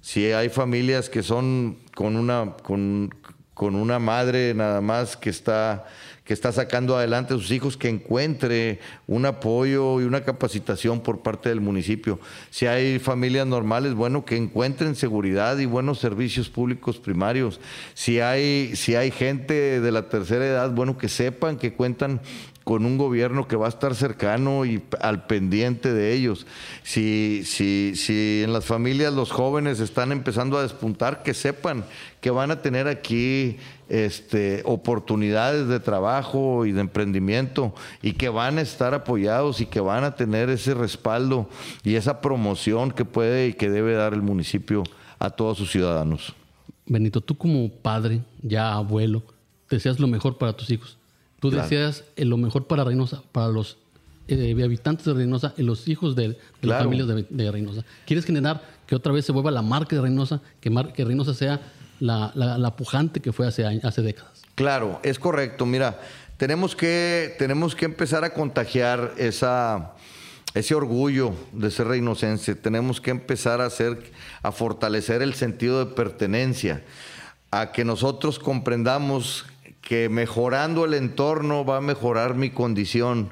Si 0.00 0.32
hay 0.32 0.48
familias 0.48 1.10
que 1.10 1.22
son 1.22 1.76
con 1.94 2.16
una, 2.16 2.56
con, 2.62 3.14
con 3.54 3.74
una 3.76 3.98
madre 3.98 4.52
nada 4.54 4.80
más 4.80 5.16
que 5.16 5.30
está 5.30 5.86
que 6.24 6.32
está 6.32 6.52
sacando 6.52 6.96
adelante 6.96 7.34
a 7.34 7.36
sus 7.36 7.50
hijos, 7.50 7.76
que 7.76 7.90
encuentre 7.90 8.80
un 9.06 9.26
apoyo 9.26 10.00
y 10.00 10.04
una 10.04 10.24
capacitación 10.24 11.00
por 11.00 11.20
parte 11.20 11.50
del 11.50 11.60
municipio. 11.60 12.18
Si 12.48 12.66
hay 12.66 12.98
familias 12.98 13.46
normales, 13.46 13.92
bueno, 13.92 14.24
que 14.24 14.36
encuentren 14.36 14.96
seguridad 14.96 15.58
y 15.58 15.66
buenos 15.66 15.98
servicios 15.98 16.48
públicos 16.48 16.96
primarios. 16.96 17.60
Si 17.92 18.20
hay, 18.20 18.74
si 18.74 18.96
hay 18.96 19.10
gente 19.10 19.80
de 19.80 19.92
la 19.92 20.08
tercera 20.08 20.46
edad, 20.46 20.70
bueno, 20.70 20.96
que 20.96 21.10
sepan 21.10 21.58
que 21.58 21.74
cuentan 21.74 22.22
con 22.64 22.86
un 22.86 22.96
gobierno 22.96 23.46
que 23.46 23.56
va 23.56 23.66
a 23.66 23.68
estar 23.68 23.94
cercano 23.94 24.64
y 24.64 24.82
al 25.00 25.26
pendiente 25.26 25.92
de 25.92 26.14
ellos. 26.14 26.46
Si, 26.82 27.42
si, 27.44 27.92
si 27.94 28.40
en 28.42 28.54
las 28.54 28.64
familias 28.64 29.12
los 29.12 29.30
jóvenes 29.30 29.80
están 29.80 30.12
empezando 30.12 30.58
a 30.58 30.62
despuntar, 30.62 31.22
que 31.22 31.34
sepan 31.34 31.84
que 32.24 32.30
van 32.30 32.50
a 32.50 32.62
tener 32.62 32.88
aquí 32.88 33.58
este, 33.90 34.62
oportunidades 34.64 35.68
de 35.68 35.78
trabajo 35.78 36.64
y 36.64 36.72
de 36.72 36.80
emprendimiento 36.80 37.74
y 38.00 38.14
que 38.14 38.30
van 38.30 38.56
a 38.56 38.62
estar 38.62 38.94
apoyados 38.94 39.60
y 39.60 39.66
que 39.66 39.80
van 39.80 40.04
a 40.04 40.16
tener 40.16 40.48
ese 40.48 40.72
respaldo 40.72 41.50
y 41.82 41.96
esa 41.96 42.22
promoción 42.22 42.92
que 42.92 43.04
puede 43.04 43.48
y 43.48 43.52
que 43.52 43.68
debe 43.68 43.92
dar 43.92 44.14
el 44.14 44.22
municipio 44.22 44.84
a 45.18 45.28
todos 45.28 45.58
sus 45.58 45.70
ciudadanos. 45.70 46.34
Benito, 46.86 47.20
tú 47.20 47.36
como 47.36 47.68
padre, 47.68 48.22
ya 48.40 48.72
abuelo, 48.72 49.22
deseas 49.68 50.00
lo 50.00 50.06
mejor 50.06 50.38
para 50.38 50.54
tus 50.54 50.70
hijos. 50.70 50.96
Tú 51.44 51.50
deseas 51.50 52.04
eh, 52.16 52.24
lo 52.24 52.38
mejor 52.38 52.66
para 52.66 52.84
Reynosa, 52.84 53.22
para 53.30 53.48
los 53.48 53.76
eh, 54.28 54.56
habitantes 54.64 55.04
de 55.04 55.12
Reynosa 55.12 55.52
y 55.58 55.62
los 55.62 55.86
hijos 55.88 56.16
de, 56.16 56.38
las 56.62 56.82
familias 56.82 57.06
de, 57.28 57.52
Reynosa. 57.52 57.84
¿Quieres 58.06 58.24
generar 58.24 58.62
que 58.86 58.94
otra 58.94 59.12
vez 59.12 59.26
se 59.26 59.32
vuelva 59.32 59.50
la 59.50 59.60
marca 59.60 59.94
de 59.94 60.00
Reynosa, 60.00 60.40
que, 60.62 60.72
que 60.94 61.04
Reynosa 61.04 61.34
sea 61.34 61.60
la, 62.00 62.74
pujante 62.78 63.20
que 63.20 63.30
fue 63.30 63.46
hace, 63.46 63.66
hace 63.66 64.00
décadas? 64.00 64.40
Claro, 64.54 65.00
es 65.02 65.18
correcto. 65.18 65.66
Mira, 65.66 66.00
tenemos 66.38 66.74
que, 66.74 67.34
tenemos 67.38 67.74
que 67.74 67.84
empezar 67.84 68.24
a 68.24 68.32
contagiar 68.32 69.12
esa, 69.18 69.92
ese 70.54 70.74
orgullo 70.74 71.34
de 71.52 71.70
ser 71.70 71.88
reinocense. 71.88 72.54
Tenemos 72.54 73.02
que 73.02 73.10
empezar 73.10 73.60
a 73.60 73.66
hacer, 73.66 74.02
a 74.42 74.50
fortalecer 74.50 75.20
el 75.20 75.34
sentido 75.34 75.84
de 75.84 75.94
pertenencia, 75.94 76.82
a 77.50 77.70
que 77.70 77.84
nosotros 77.84 78.38
comprendamos 78.38 79.44
que 79.84 80.08
mejorando 80.08 80.86
el 80.86 80.94
entorno 80.94 81.64
va 81.64 81.76
a 81.76 81.82
mejorar 81.82 82.34
mi 82.34 82.50
condición, 82.50 83.30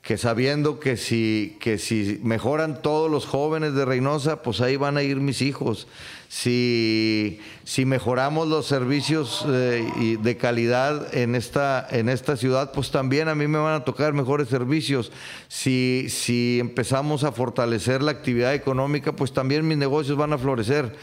que 0.00 0.16
sabiendo 0.16 0.80
que 0.80 0.96
si, 0.96 1.58
que 1.60 1.78
si 1.78 2.18
mejoran 2.24 2.82
todos 2.82 3.10
los 3.10 3.26
jóvenes 3.26 3.74
de 3.74 3.84
Reynosa, 3.84 4.42
pues 4.42 4.60
ahí 4.60 4.76
van 4.76 4.96
a 4.96 5.02
ir 5.02 5.18
mis 5.18 5.42
hijos. 5.42 5.86
Si, 6.28 7.40
si 7.64 7.84
mejoramos 7.84 8.48
los 8.48 8.66
servicios 8.66 9.44
eh, 9.46 10.16
de 10.20 10.36
calidad 10.38 11.14
en 11.14 11.34
esta, 11.34 11.86
en 11.90 12.08
esta 12.08 12.38
ciudad, 12.38 12.72
pues 12.72 12.90
también 12.90 13.28
a 13.28 13.34
mí 13.34 13.46
me 13.46 13.58
van 13.58 13.74
a 13.74 13.84
tocar 13.84 14.14
mejores 14.14 14.48
servicios. 14.48 15.12
Si, 15.46 16.06
si 16.08 16.58
empezamos 16.58 17.22
a 17.22 17.32
fortalecer 17.32 18.02
la 18.02 18.12
actividad 18.12 18.54
económica, 18.54 19.12
pues 19.12 19.32
también 19.34 19.68
mis 19.68 19.76
negocios 19.76 20.16
van 20.16 20.32
a 20.32 20.38
florecer. 20.38 20.96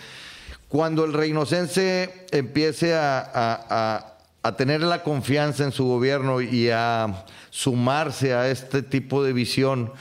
Cuando 0.67 1.05
el 1.05 1.13
reinocense 1.13 2.25
empiece 2.31 2.96
a 2.96 3.31
a 3.34 4.08
tener 4.55 4.81
la 4.81 5.03
confianza 5.03 5.63
en 5.63 5.72
su 5.72 5.86
gobierno 5.86 6.41
y 6.41 6.69
a 6.69 7.25
sumarse 7.50 8.34
a 8.34 8.50
este 8.50 8.81
tipo 8.81 9.24
de 9.24 9.34
visión, 9.34 9.91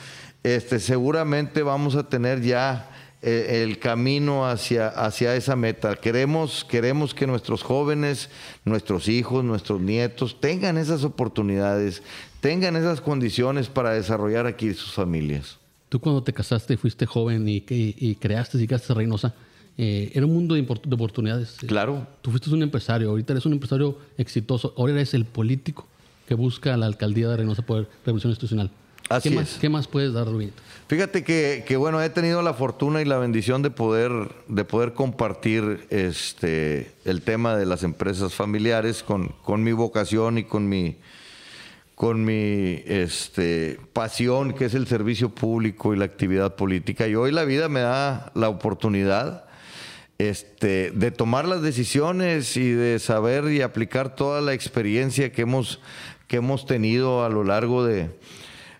este, 0.43 0.79
seguramente 0.79 1.63
vamos 1.63 1.95
a 1.95 2.07
tener 2.07 2.41
ya 2.41 2.89
eh, 3.21 3.63
el 3.63 3.79
camino 3.79 4.47
hacia, 4.47 4.87
hacia 4.87 5.35
esa 5.35 5.57
meta. 5.57 5.95
Queremos, 5.95 6.63
queremos 6.63 7.13
que 7.13 7.27
nuestros 7.27 7.63
jóvenes, 7.63 8.29
nuestros 8.63 9.09
hijos, 9.09 9.43
nuestros 9.43 9.81
nietos 9.81 10.39
tengan 10.39 10.77
esas 10.77 11.03
oportunidades, 11.03 12.01
tengan 12.39 12.77
esas 12.77 13.01
condiciones 13.01 13.67
para 13.67 13.91
desarrollar 13.91 14.45
aquí 14.45 14.73
sus 14.73 14.93
familias. 14.93 15.57
Tú 15.89 15.99
cuando 15.99 16.23
te 16.23 16.31
casaste, 16.31 16.77
fuiste 16.77 17.05
joven 17.05 17.45
y, 17.49 17.61
creaste 18.15 18.57
y 18.57 18.61
llegaste 18.61 18.93
a 18.93 18.95
Reynosa, 18.95 19.33
eh, 19.81 20.11
era 20.13 20.25
un 20.25 20.33
mundo 20.33 20.55
de, 20.55 20.61
oportunidades. 20.61 21.55
Claro. 21.65 22.05
Tú 22.21 22.31
fuiste 22.31 22.49
un 22.49 22.61
empresario, 22.61 23.11
ahorita 23.11 23.31
eres 23.31 23.45
un 23.45 23.53
empresario 23.53 23.97
exitoso, 24.17 24.73
ahora 24.75 24.91
eres 24.91 25.13
el 25.13 25.23
político 25.23 25.87
que 26.27 26.35
busca 26.35 26.75
la 26.75 26.85
alcaldía 26.85 27.29
de 27.29 27.37
Reynosa 27.37 27.61
por 27.61 27.87
Revolución 28.05 28.31
Institucional. 28.31 28.71
Así 29.07 29.29
¿Qué, 29.29 29.35
es. 29.35 29.41
Más, 29.41 29.57
¿Qué 29.57 29.69
más 29.69 29.87
puedes 29.87 30.11
dar, 30.11 30.27
Rubén? 30.27 30.51
Fíjate 30.89 31.23
que, 31.23 31.63
que, 31.65 31.77
bueno, 31.77 32.01
he 32.01 32.09
tenido 32.09 32.41
la 32.41 32.53
fortuna 32.53 33.01
y 33.01 33.05
la 33.05 33.19
bendición 33.19 33.61
de 33.61 33.69
poder, 33.69 34.11
de 34.49 34.65
poder 34.65 34.91
compartir 34.91 35.87
este, 35.89 36.91
el 37.05 37.21
tema 37.21 37.55
de 37.55 37.65
las 37.65 37.83
empresas 37.83 38.33
familiares 38.33 39.01
con, 39.01 39.29
con 39.43 39.63
mi 39.63 39.71
vocación 39.71 40.39
y 40.39 40.43
con 40.43 40.67
mi, 40.67 40.97
con 41.95 42.25
mi 42.25 42.83
este, 42.85 43.79
pasión, 43.93 44.51
que 44.51 44.65
es 44.65 44.73
el 44.73 44.87
servicio 44.87 45.29
público 45.29 45.93
y 45.93 45.97
la 45.97 46.03
actividad 46.03 46.55
política. 46.55 47.07
Y 47.07 47.15
hoy 47.15 47.31
la 47.31 47.45
vida 47.45 47.69
me 47.69 47.79
da 47.79 48.33
la 48.35 48.49
oportunidad 48.49 49.45
este, 50.19 50.91
de 50.91 51.11
tomar 51.11 51.47
las 51.47 51.61
decisiones 51.61 52.57
y 52.57 52.71
de 52.71 52.99
saber 52.99 53.45
y 53.51 53.61
aplicar 53.61 54.15
toda 54.15 54.41
la 54.41 54.53
experiencia 54.53 55.31
que 55.31 55.43
hemos, 55.43 55.79
que 56.27 56.37
hemos 56.37 56.65
tenido 56.65 57.23
a 57.23 57.29
lo 57.29 57.45
largo 57.45 57.85
de, 57.85 58.09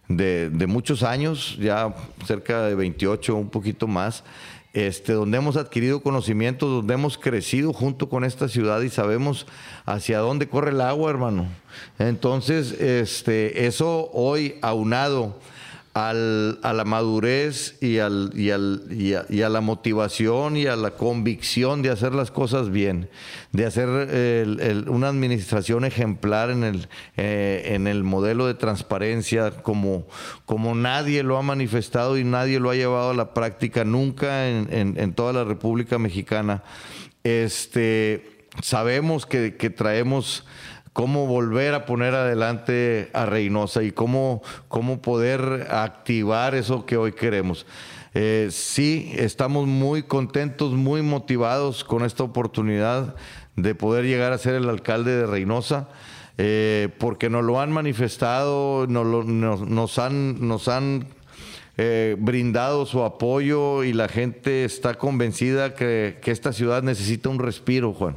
de, 0.10 0.68
muchos 0.68 1.02
años, 1.02 1.58
ya 1.58 1.96
cerca 2.28 2.64
de 2.64 2.76
28, 2.76 3.36
un 3.36 3.50
poquito 3.50 3.88
más, 3.88 4.26
este, 4.74 5.14
donde 5.14 5.38
hemos 5.38 5.56
adquirido 5.56 6.02
conocimientos, 6.02 6.70
donde 6.70 6.94
hemos 6.94 7.18
crecido 7.18 7.72
junto 7.72 8.10
con 8.10 8.26
esta 8.26 8.50
ciudad 8.50 8.82
y 8.82 8.90
sabemos 8.90 9.48
hacia 9.86 10.20
dónde 10.20 10.50
corre 10.50 10.72
el 10.72 10.82
agua, 10.82 11.10
hermano. 11.10 11.48
Entonces, 12.00 12.74
este, 12.74 13.66
eso 13.66 14.10
hoy 14.12 14.56
aunado 14.62 15.40
a 16.00 16.14
la 16.74 16.86
madurez 16.86 17.78
y, 17.82 18.00
a, 18.00 18.10
la 18.10 19.62
motivación 19.62 20.56
y 20.56 20.66
a 20.66 20.76
la 20.76 20.92
convicción 20.92 21.82
de 21.82 21.90
hacer 21.90 22.14
las 22.14 22.32
cosas 22.32 22.70
bien, 22.70 23.10
de 23.52 23.66
hacer 23.66 23.90
una 24.88 25.10
administración 25.10 25.84
ejemplar 25.84 26.52
en 26.52 26.64
el, 26.64 26.88
eh, 27.18 28.02
modelo 28.04 28.48
de 28.48 28.54
transparencia 28.54 29.52
como, 29.52 30.06
nadie 30.76 31.24
lo 31.24 31.38
ha 31.38 31.42
manifestado 31.42 32.18
y 32.18 32.24
nadie 32.24 32.60
lo 32.60 32.70
ha 32.70 32.76
llevado 32.76 33.12
a 33.12 33.16
la 33.16 33.34
práctica 33.34 33.84
nunca 33.84 34.48
en, 34.48 35.14
toda 35.14 35.34
la 35.34 35.44
República 35.44 36.00
Mexicana. 36.00 36.64
Este, 37.24 38.48
sabemos 38.62 39.26
que 39.26 39.70
traemos 39.70 40.46
cómo 40.94 41.28
volver 41.28 41.74
a 41.74 41.86
poner 41.86 42.16
adelante 42.16 43.10
a 43.14 43.26
Reynosa 43.26 43.84
y 43.84 43.92
cómo, 43.92 44.42
cómo 44.68 45.02
poder 45.02 45.68
activar 45.70 46.56
eso 46.56 46.86
que 46.86 46.98
hoy 46.98 47.14
queremos. 47.14 47.66
Eh, 48.14 48.50
sí, 48.52 49.12
estamos 49.16 49.68
muy 49.68 50.04
contentos, 50.04 50.74
muy 50.74 51.02
motivados 51.02 51.84
con 51.84 52.04
esta 52.04 52.24
oportunidad 52.24 53.16
de 53.56 53.76
poder 53.76 54.06
llegar 54.06 54.34
a 54.34 54.38
ser 54.38 54.56
el 54.56 54.70
alcalde 54.70 55.16
de 55.16 55.28
Reynosa. 55.28 55.90
Eh, 56.42 56.88
porque 57.00 57.30
nos 57.30 57.44
lo 57.44 57.60
han 57.60 57.70
manifestado, 57.74 58.88
nos, 58.88 60.00
han, 60.00 60.48
nos 60.48 60.68
han 60.70 61.08
eh, 61.78 62.16
brindado 62.18 62.86
su 62.86 63.04
apoyo 63.04 63.84
y 63.84 63.92
la 63.92 64.08
gente 64.08 64.64
está 64.64 64.94
convencida 64.94 65.76
que, 65.76 66.20
que 66.22 66.32
esta 66.32 66.54
ciudad 66.54 66.82
necesita 66.82 67.28
un 67.28 67.40
respiro, 67.40 67.94
Juan. 67.94 68.16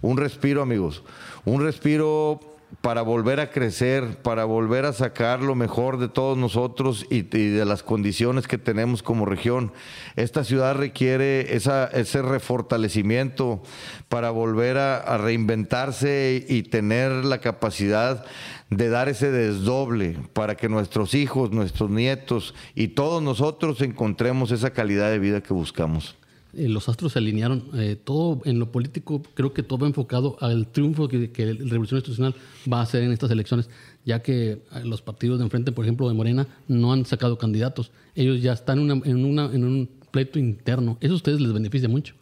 Un 0.00 0.16
respiro, 0.16 0.62
amigos 0.62 1.02
un 1.48 1.62
respiro 1.62 2.40
para 2.82 3.00
volver 3.00 3.40
a 3.40 3.50
crecer, 3.50 4.20
para 4.20 4.44
volver 4.44 4.84
a 4.84 4.92
sacar 4.92 5.40
lo 5.40 5.54
mejor 5.54 5.98
de 5.98 6.08
todos 6.08 6.36
nosotros 6.36 7.06
y, 7.08 7.22
de 7.22 7.64
las 7.64 7.82
condiciones 7.82 8.46
que 8.46 8.58
tenemos 8.58 9.02
como 9.02 9.24
región. 9.24 9.72
Esta 10.16 10.44
ciudad 10.44 10.74
requiere 10.74 11.56
ese 11.56 12.22
refortalecimiento 12.22 13.62
para 14.10 14.30
volver 14.30 14.76
a, 14.76 15.16
reinventarse 15.16 16.44
y 16.46 16.64
tener 16.64 17.24
la 17.24 17.38
capacidad 17.38 18.26
de 18.68 18.90
dar 18.90 19.08
ese 19.08 19.30
desdoble 19.30 20.18
para 20.34 20.56
que 20.56 20.68
nuestros 20.68 21.14
hijos, 21.14 21.52
nuestros 21.52 21.88
nietos 21.88 22.54
y 22.74 22.88
todos 22.88 23.22
nosotros 23.22 23.80
encontremos 23.80 24.50
esa 24.50 24.74
calidad 24.74 25.10
de 25.10 25.18
vida 25.18 25.40
que 25.42 25.54
buscamos. 25.54 26.18
Eh, 26.54 26.68
los 26.68 26.88
astros 26.88 27.12
se 27.12 27.18
alinearon. 27.18 27.64
Eh, 27.74 27.96
todo 28.02 28.40
en 28.44 28.58
lo 28.58 28.72
político, 28.72 29.22
creo 29.34 29.52
que 29.52 29.62
todo 29.62 29.80
va 29.80 29.86
enfocado 29.86 30.36
al 30.40 30.66
triunfo 30.68 31.08
que, 31.08 31.30
la 31.36 31.70
Revolución 31.70 31.98
Institucional 31.98 32.34
va 32.70 32.80
a 32.80 32.82
hacer 32.82 33.02
en 33.02 33.12
estas 33.12 33.30
elecciones, 33.30 33.68
ya 34.04 34.22
que 34.22 34.50
eh, 34.50 34.60
los 34.84 35.02
partidos 35.02 35.38
de 35.38 35.44
enfrente, 35.44 35.72
por 35.72 35.84
ejemplo, 35.84 36.08
de 36.08 36.14
Morena, 36.14 36.46
no 36.66 36.92
han 36.92 37.04
sacado 37.04 37.38
candidatos. 37.38 37.90
Ellos 38.14 38.40
ya 38.40 38.52
están 38.52 38.78
en, 38.78 39.24
un 39.24 39.90
pleito 40.10 40.38
interno. 40.38 40.96
Eso 41.00 41.12
a 41.12 41.16
ustedes 41.16 41.40
les 41.40 41.52
beneficia 41.52 41.88
mucho. 41.88 42.14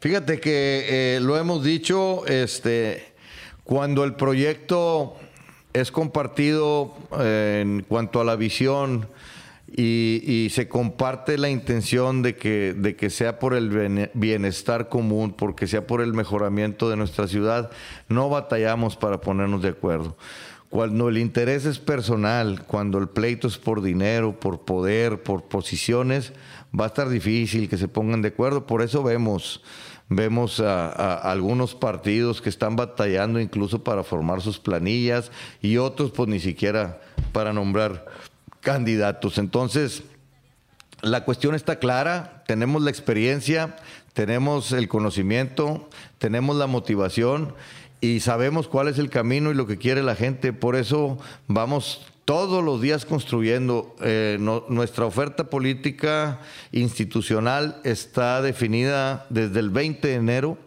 Fíjate 0.00 0.40
que 0.40 1.18
lo 1.22 1.36
hemos 1.36 1.62
dicho, 1.62 2.26
este, 2.26 3.12
cuando 3.62 4.02
el 4.04 4.14
proyecto 4.14 5.16
es 5.72 5.92
compartido 5.92 6.94
en 7.20 7.84
cuanto 7.86 8.20
a 8.20 8.24
la 8.24 8.34
visión 8.34 9.06
y, 9.76 10.48
se 10.50 10.68
comparte 10.68 11.38
la 11.38 11.48
intención 11.48 12.22
de 12.22 12.36
que, 12.36 12.74
de 12.76 12.96
que 12.96 13.10
sea 13.10 13.38
por 13.38 13.54
el 13.54 14.10
bienestar 14.14 14.88
común, 14.88 15.32
porque 15.32 15.66
sea 15.66 15.86
por 15.86 16.00
el 16.00 16.12
mejoramiento 16.12 16.90
de 16.90 16.96
nuestra 16.96 17.28
ciudad, 17.28 17.70
no 18.08 18.28
batallamos 18.28 18.96
para 18.96 19.20
ponernos 19.20 19.62
de 19.62 19.68
acuerdo. 19.68 20.16
Cuando 20.70 21.08
el 21.08 21.18
interés 21.18 21.64
es 21.66 21.80
personal, 21.80 22.64
cuando 22.64 22.98
el 22.98 23.08
pleito 23.08 23.48
es 23.48 23.58
por 23.58 23.82
dinero, 23.82 24.38
por 24.38 24.60
poder, 24.60 25.20
por 25.22 25.44
posiciones, 25.44 26.32
va 26.78 26.84
a 26.84 26.86
estar 26.86 27.08
difícil 27.08 27.68
que 27.68 27.76
se 27.76 27.88
pongan 27.88 28.22
de 28.22 28.28
acuerdo. 28.28 28.66
Por 28.66 28.82
eso 28.82 29.02
vemos, 29.02 29.62
vemos 30.08 30.60
a, 30.60 31.14
algunos 31.14 31.74
partidos 31.74 32.40
que 32.40 32.48
están 32.48 32.76
batallando 32.76 33.40
incluso 33.40 33.82
para 33.82 34.04
formar 34.04 34.42
sus 34.42 34.60
planillas 34.60 35.32
y 35.60 35.76
otros 35.76 36.12
pues 36.12 36.28
ni 36.28 36.38
siquiera 36.38 37.00
para 37.32 37.52
nombrar 37.52 38.06
candidatos. 38.60 39.38
Entonces, 39.38 40.02
la 41.02 41.24
cuestión 41.24 41.54
está 41.54 41.78
clara, 41.78 42.44
tenemos 42.46 42.82
la 42.82 42.90
experiencia, 42.90 43.76
tenemos 44.12 44.72
el 44.72 44.88
conocimiento, 44.88 45.88
tenemos 46.18 46.56
la 46.56 46.66
motivación 46.66 47.54
y 48.00 48.20
sabemos 48.20 48.68
cuál 48.68 48.88
es 48.88 48.98
el 48.98 49.10
camino 49.10 49.50
y 49.50 49.54
lo 49.54 49.66
que 49.66 49.78
quiere 49.78 50.02
la 50.02 50.14
gente. 50.14 50.52
Por 50.52 50.76
eso 50.76 51.18
vamos 51.46 52.06
todos 52.24 52.62
los 52.62 52.80
días 52.80 53.06
construyendo. 53.06 53.94
Eh, 54.02 54.38
nuestra 54.40 55.04
oferta 55.04 55.44
política 55.44 56.40
institucional 56.72 57.80
está 57.84 58.42
definida 58.42 59.26
desde 59.30 59.60
el 59.60 59.70
20 59.70 60.08
de 60.08 60.14
enero, 60.14 60.58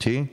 ¿sí? 0.00 0.30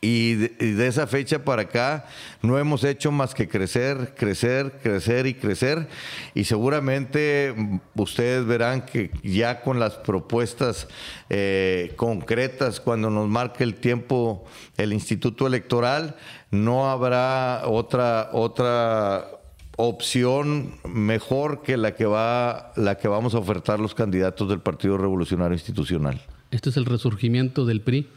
Y 0.00 0.34
de, 0.34 0.86
esa 0.86 1.06
fecha 1.06 1.44
para 1.44 1.62
acá 1.62 2.06
no 2.42 2.58
hemos 2.58 2.84
hecho 2.84 3.12
más 3.12 3.34
que 3.34 3.48
crecer, 3.48 4.14
crecer, 4.16 4.80
crecer 4.82 5.26
y 5.26 5.34
crecer. 5.34 5.88
Y 6.34 6.44
seguramente 6.44 7.54
ustedes 7.94 8.46
verán 8.46 8.86
que 8.86 9.10
ya 9.22 9.60
con 9.60 9.78
las 9.78 9.94
propuestas 9.94 10.88
eh, 11.28 11.92
concretas, 11.96 12.80
cuando 12.80 13.10
nos 13.10 13.28
marque 13.28 13.64
el 13.64 13.74
tiempo 13.74 14.44
el 14.76 14.92
Instituto 14.92 15.46
Electoral, 15.46 16.16
no 16.50 16.90
habrá 16.90 17.62
otra, 17.66 18.30
otra 18.32 19.28
opción 19.76 20.74
mejor 20.88 21.62
que 21.62 21.76
la 21.76 21.94
que, 21.94 22.06
va, 22.06 22.72
la 22.76 22.96
que 22.96 23.08
vamos 23.08 23.34
a 23.34 23.38
ofertar 23.38 23.80
los 23.80 23.94
candidatos 23.94 24.48
del 24.48 24.60
Partido 24.60 24.98
Revolucionario 24.98 25.54
Institucional. 25.54 26.20
Este 26.50 26.70
es 26.70 26.76
el 26.76 26.84
resurgimiento 26.84 27.64
del 27.64 27.80
PRI. 27.80 28.08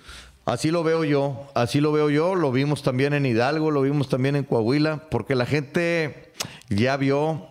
Así 0.45 0.71
lo 0.71 0.83
veo 0.83 1.05
yo, 1.05 1.47
así 1.55 1.79
lo 1.79 1.93
veo 1.93 2.09
yo, 2.09 2.35
lo 2.35 2.51
vimos 2.51 2.83
también 2.83 3.13
en 3.13 3.25
Hidalgo, 3.25 3.71
lo 3.71 3.81
vimos 3.81 4.09
también 4.09 4.35
en 4.35 4.43
Coahuila, 4.43 5.07
porque 5.09 5.35
la 5.35 5.45
gente 5.45 6.33
ya 6.69 6.97
vio, 6.97 7.47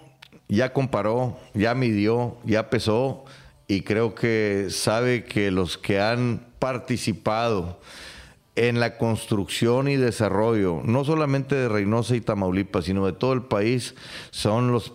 ya 0.49 0.75
comparó, 0.75 1.39
ya 1.55 1.75
midió, 1.75 2.37
ya 2.45 2.69
pesó 2.69 3.25
y 3.67 3.81
creo 3.81 4.15
que 4.15 4.67
sabe 4.69 5.25
que 5.25 5.51
los 5.51 5.79
que 5.79 6.01
han 6.01 6.47
participado 6.59 7.81
en 8.55 8.81
la 8.81 8.99
construcción 8.99 9.89
y 9.89 9.97
desarrollo, 9.97 10.83
no 10.85 11.05
solamente 11.05 11.55
de 11.55 11.69
Reynosa 11.69 12.15
y 12.15 12.21
Tamaulipas, 12.21 12.85
sino 12.85 13.07
de 13.07 13.15
todo 13.15 13.33
el 13.33 13.43
país, 13.43 13.95
son 14.31 14.71
los, 14.71 14.93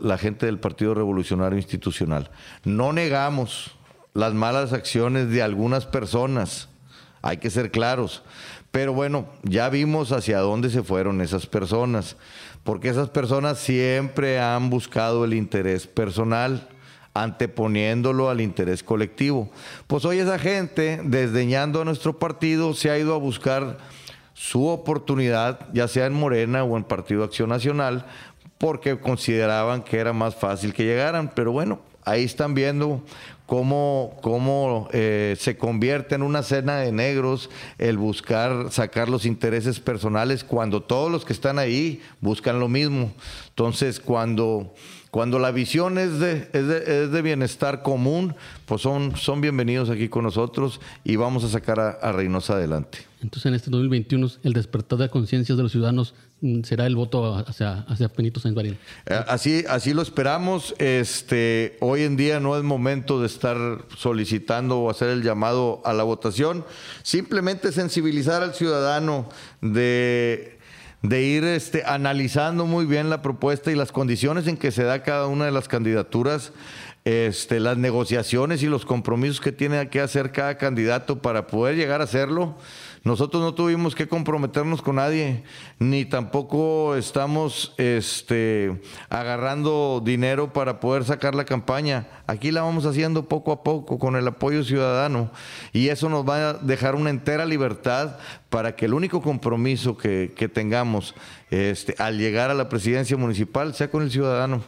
la 0.00 0.16
gente 0.16 0.46
del 0.46 0.60
Partido 0.60 0.94
Revolucionario 0.94 1.58
Institucional. 1.58 2.30
No 2.64 2.92
negamos 2.92 3.72
las 4.14 4.34
malas 4.34 4.72
acciones 4.72 5.30
de 5.30 5.42
algunas 5.42 5.86
personas, 5.86 6.69
hay 7.22 7.38
que 7.38 7.50
ser 7.50 7.70
claros. 7.70 8.22
Pero 8.70 8.92
bueno, 8.92 9.26
ya 9.42 9.68
vimos 9.68 10.12
hacia 10.12 10.38
dónde 10.38 10.70
se 10.70 10.82
fueron 10.82 11.20
esas 11.20 11.46
personas, 11.46 12.16
porque 12.62 12.88
esas 12.88 13.10
personas 13.10 13.58
siempre 13.58 14.38
han 14.40 14.70
buscado 14.70 15.24
el 15.24 15.34
interés 15.34 15.86
personal, 15.86 16.68
anteponiéndolo 17.12 18.30
al 18.30 18.40
interés 18.40 18.84
colectivo. 18.84 19.50
Pues 19.88 20.04
hoy 20.04 20.18
esa 20.18 20.38
gente, 20.38 21.00
desdeñando 21.02 21.80
a 21.80 21.84
nuestro 21.84 22.18
partido, 22.18 22.72
se 22.74 22.90
ha 22.90 22.98
ido 22.98 23.14
a 23.14 23.18
buscar 23.18 23.78
su 24.34 24.68
oportunidad, 24.68 25.68
ya 25.74 25.88
sea 25.88 26.06
en 26.06 26.14
Morena 26.14 26.64
o 26.64 26.76
en 26.76 26.84
Partido 26.84 27.24
Acción 27.24 27.50
Nacional, 27.50 28.06
porque 28.60 29.00
consideraban 29.00 29.82
que 29.82 29.96
era 29.96 30.12
más 30.12 30.36
fácil 30.36 30.74
que 30.74 30.84
llegaran. 30.84 31.32
Pero 31.34 31.50
bueno, 31.50 31.80
ahí 32.04 32.24
están 32.24 32.52
viendo 32.52 33.02
cómo, 33.46 34.18
cómo 34.20 34.86
eh, 34.92 35.34
se 35.38 35.56
convierte 35.56 36.14
en 36.14 36.22
una 36.22 36.42
cena 36.42 36.76
de 36.76 36.92
negros 36.92 37.48
el 37.78 37.96
buscar 37.96 38.70
sacar 38.70 39.08
los 39.08 39.24
intereses 39.24 39.80
personales 39.80 40.44
cuando 40.44 40.82
todos 40.82 41.10
los 41.10 41.24
que 41.24 41.32
están 41.32 41.58
ahí 41.58 42.02
buscan 42.20 42.60
lo 42.60 42.68
mismo. 42.68 43.14
Entonces, 43.48 43.98
cuando, 43.98 44.74
cuando 45.10 45.38
la 45.38 45.50
visión 45.50 45.98
es 45.98 46.18
de, 46.18 46.48
es 46.52 47.10
de, 47.10 47.22
bienestar 47.22 47.82
común, 47.82 48.34
pues 48.66 48.82
son, 48.82 49.16
son 49.16 49.40
bienvenidos 49.40 49.90
aquí 49.90 50.08
con 50.08 50.24
nosotros 50.24 50.80
y 51.04 51.16
vamos 51.16 51.42
a 51.44 51.48
sacar 51.48 51.80
a, 51.80 51.90
a 51.90 52.12
Reynosa 52.12 52.54
adelante. 52.54 52.98
Entonces, 53.22 53.46
en 53.46 53.54
este 53.54 53.70
2021, 53.70 54.28
el 54.44 54.52
despertar 54.52 54.98
de 54.98 55.08
conciencias 55.10 55.56
de 55.56 55.62
los 55.62 55.72
ciudadanos 55.72 56.14
será 56.62 56.86
el 56.86 56.96
voto 56.96 57.36
hacia, 57.36 57.80
hacia 57.82 58.08
Benito 58.16 58.40
Sáenz 58.40 58.56
eh, 58.58 58.76
Así, 59.28 59.64
así 59.68 59.92
lo 59.92 60.00
esperamos. 60.00 60.74
Este, 60.78 61.76
hoy 61.80 62.02
en 62.02 62.16
día 62.16 62.40
no 62.40 62.56
es 62.56 62.62
momento 62.62 63.20
de 63.20 63.26
estar 63.26 63.56
solicitando 63.96 64.78
o 64.80 64.90
hacer 64.90 65.10
el 65.10 65.22
llamado 65.22 65.82
a 65.84 65.92
la 65.92 66.02
votación. 66.02 66.64
Simplemente 67.02 67.72
sensibilizar 67.72 68.42
al 68.42 68.54
ciudadano 68.54 69.28
de, 69.60 70.59
de 71.02 71.22
ir 71.22 71.44
este, 71.44 71.84
analizando 71.84 72.66
muy 72.66 72.84
bien 72.84 73.08
la 73.08 73.22
propuesta 73.22 73.70
y 73.70 73.74
las 73.74 73.92
condiciones 73.92 74.46
en 74.46 74.56
que 74.56 74.70
se 74.70 74.82
da 74.82 75.02
cada 75.02 75.26
una 75.26 75.46
de 75.46 75.50
las 75.50 75.68
candidaturas. 75.68 76.52
Este, 77.10 77.58
las 77.58 77.76
negociaciones 77.76 78.62
y 78.62 78.66
los 78.66 78.84
compromisos 78.84 79.40
que 79.40 79.50
tiene 79.50 79.88
que 79.88 80.00
hacer 80.00 80.30
cada 80.30 80.56
candidato 80.56 81.20
para 81.20 81.48
poder 81.48 81.74
llegar 81.74 82.00
a 82.00 82.04
hacerlo. 82.04 82.54
Nosotros 83.02 83.42
no 83.42 83.52
tuvimos 83.52 83.96
que 83.96 84.06
comprometernos 84.06 84.80
con 84.80 84.94
nadie, 84.94 85.42
ni 85.80 86.04
tampoco 86.04 86.94
estamos 86.94 87.74
este, 87.78 88.80
agarrando 89.08 90.00
dinero 90.04 90.52
para 90.52 90.78
poder 90.78 91.02
sacar 91.02 91.34
la 91.34 91.44
campaña. 91.44 92.06
Aquí 92.28 92.52
la 92.52 92.62
vamos 92.62 92.86
haciendo 92.86 93.26
poco 93.28 93.50
a 93.50 93.64
poco 93.64 93.98
con 93.98 94.14
el 94.14 94.28
apoyo 94.28 94.62
ciudadano 94.62 95.32
y 95.72 95.88
eso 95.88 96.08
nos 96.08 96.28
va 96.28 96.50
a 96.50 96.52
dejar 96.52 96.94
una 96.94 97.10
entera 97.10 97.44
libertad 97.44 98.18
para 98.50 98.76
que 98.76 98.84
el 98.84 98.94
único 98.94 99.20
compromiso 99.20 99.96
que, 99.96 100.32
que 100.36 100.48
tengamos 100.48 101.16
este, 101.50 101.96
al 101.98 102.18
llegar 102.18 102.50
a 102.50 102.54
la 102.54 102.68
presidencia 102.68 103.16
municipal 103.16 103.74
sea 103.74 103.90
con 103.90 104.04
el 104.04 104.12
ciudadano. 104.12 104.62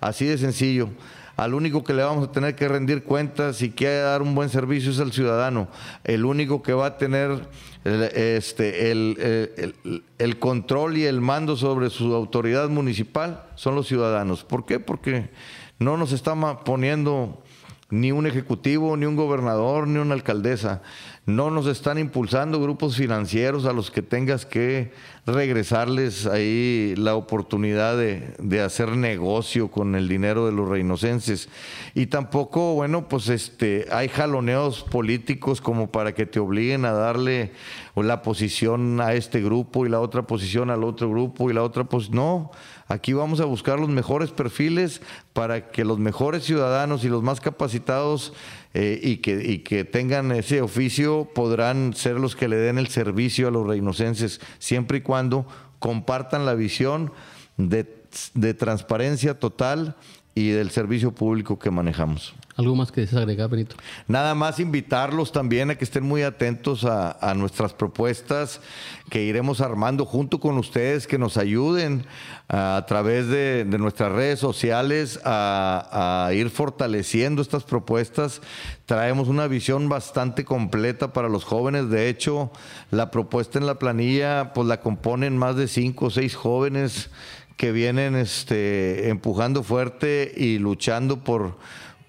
Así 0.00 0.24
de 0.24 0.38
sencillo 0.38 0.88
al 1.36 1.54
único 1.54 1.82
que 1.84 1.94
le 1.94 2.02
vamos 2.02 2.28
a 2.28 2.32
tener 2.32 2.54
que 2.54 2.68
rendir 2.68 3.04
cuentas 3.04 3.62
y 3.62 3.70
que 3.70 3.88
dar 3.88 4.22
un 4.22 4.34
buen 4.34 4.48
servicio 4.48 4.90
es 4.90 5.00
al 5.00 5.12
ciudadano. 5.12 5.68
El 6.04 6.24
único 6.24 6.62
que 6.62 6.72
va 6.72 6.86
a 6.86 6.98
tener 6.98 7.48
este, 7.84 8.90
el, 8.90 9.74
el, 10.18 10.38
control 10.38 10.96
y 10.98 11.04
el 11.04 11.20
mando 11.20 11.56
sobre 11.56 11.90
su 11.90 12.14
autoridad 12.14 12.68
municipal 12.68 13.44
son 13.56 13.74
los 13.74 13.88
ciudadanos. 13.88 14.44
¿Por 14.44 14.66
qué? 14.66 14.78
Porque 14.78 15.30
no 15.78 15.96
nos 15.96 16.12
está 16.12 16.34
poniendo 16.64 17.42
ni 17.90 18.12
un 18.12 18.26
ejecutivo, 18.26 18.96
ni 18.96 19.04
un 19.04 19.16
gobernador, 19.16 19.86
ni 19.86 19.98
una 19.98 20.14
alcaldesa 20.14 20.82
no 21.24 21.50
nos 21.50 21.66
están 21.66 21.98
impulsando 21.98 22.60
grupos 22.60 22.96
financieros 22.96 23.64
a 23.64 23.72
los 23.72 23.92
que 23.92 24.02
tengas 24.02 24.44
que 24.44 24.92
regresarles 25.24 26.26
ahí 26.26 26.94
la 26.96 27.14
oportunidad 27.14 27.96
de, 27.96 28.60
hacer 28.60 28.96
negocio 28.96 29.70
con 29.70 29.94
el 29.94 30.08
dinero 30.08 30.46
de 30.46 30.52
los 30.52 30.68
reinocenses. 30.68 31.48
Y 31.94 32.06
tampoco, 32.06 32.74
bueno, 32.74 33.08
pues 33.08 33.28
este, 33.28 33.86
hay 33.92 34.08
jaloneos 34.08 34.82
políticos 34.82 35.60
como 35.60 35.92
para 35.92 36.12
que 36.12 36.26
te 36.26 36.40
obliguen 36.40 36.84
a 36.84 36.92
darle 36.92 37.52
la 37.94 38.22
posición 38.22 39.00
a 39.00 39.14
este 39.14 39.40
grupo 39.40 39.86
y 39.86 39.90
la 39.90 40.00
otra 40.00 40.22
posición 40.22 40.70
al 40.70 40.82
otro 40.82 41.08
grupo 41.08 41.50
y 41.50 41.54
la 41.54 41.62
otra 41.62 41.84
pues 41.84 42.10
no. 42.10 42.50
Aquí 42.92 43.14
vamos 43.14 43.40
a 43.40 43.46
buscar 43.46 43.80
los 43.80 43.88
mejores 43.88 44.32
perfiles 44.32 45.00
para 45.32 45.70
que 45.70 45.82
los 45.82 45.98
mejores 45.98 46.44
ciudadanos 46.44 47.04
y 47.04 47.08
los 47.08 47.22
más 47.22 47.40
capacitados 47.40 48.34
eh, 48.74 49.00
y, 49.02 49.16
que, 49.16 49.42
y 49.50 49.60
que 49.60 49.84
tengan 49.84 50.30
ese 50.30 50.60
oficio 50.60 51.26
podrán 51.34 51.94
ser 51.94 52.20
los 52.20 52.36
que 52.36 52.48
le 52.48 52.56
den 52.56 52.76
el 52.76 52.88
servicio 52.88 53.48
a 53.48 53.50
los 53.50 53.66
reinocenses, 53.66 54.42
siempre 54.58 54.98
y 54.98 55.00
cuando 55.00 55.46
compartan 55.78 56.44
la 56.44 56.52
visión 56.52 57.12
de, 57.56 57.86
de 58.34 58.52
transparencia 58.52 59.38
total 59.38 59.96
y 60.34 60.50
del 60.50 60.70
servicio 60.70 61.12
público 61.12 61.58
que 61.58 61.70
manejamos. 61.70 62.34
¿Algo 62.54 62.76
más 62.76 62.92
que 62.92 63.00
desees 63.00 63.20
agregar, 63.20 63.48
Benito? 63.48 63.76
Nada 64.08 64.34
más 64.34 64.60
invitarlos 64.60 65.32
también 65.32 65.70
a 65.70 65.74
que 65.76 65.84
estén 65.84 66.04
muy 66.04 66.22
atentos 66.22 66.84
a, 66.84 67.32
nuestras 67.34 67.72
propuestas 67.72 68.60
que 69.08 69.22
iremos 69.22 69.62
armando 69.62 70.04
junto 70.04 70.38
con 70.38 70.58
ustedes, 70.58 71.06
que 71.06 71.16
nos 71.16 71.38
ayuden 71.38 72.04
a, 72.48 72.84
través 72.86 73.28
de, 73.28 73.64
de, 73.64 73.78
nuestras 73.78 74.12
redes 74.12 74.38
sociales 74.38 75.18
a, 75.24 76.26
a, 76.26 76.34
ir 76.34 76.50
fortaleciendo 76.50 77.40
estas 77.40 77.64
propuestas. 77.64 78.42
Traemos 78.84 79.28
una 79.28 79.46
visión 79.46 79.88
bastante 79.88 80.44
completa 80.44 81.14
para 81.14 81.30
los 81.30 81.44
jóvenes. 81.44 81.88
De 81.88 82.10
hecho, 82.10 82.50
la 82.90 83.10
propuesta 83.10 83.58
en 83.58 83.66
la 83.66 83.78
planilla 83.78 84.52
pues 84.52 84.68
la 84.68 84.80
componen 84.80 85.38
más 85.38 85.56
de 85.56 85.68
cinco 85.68 86.06
o 86.06 86.10
seis 86.10 86.34
jóvenes 86.34 87.08
que 87.56 87.72
vienen 87.72 88.16
este, 88.16 89.08
empujando 89.08 89.62
fuerte 89.62 90.32
y 90.36 90.58
luchando 90.58 91.22
por 91.22 91.56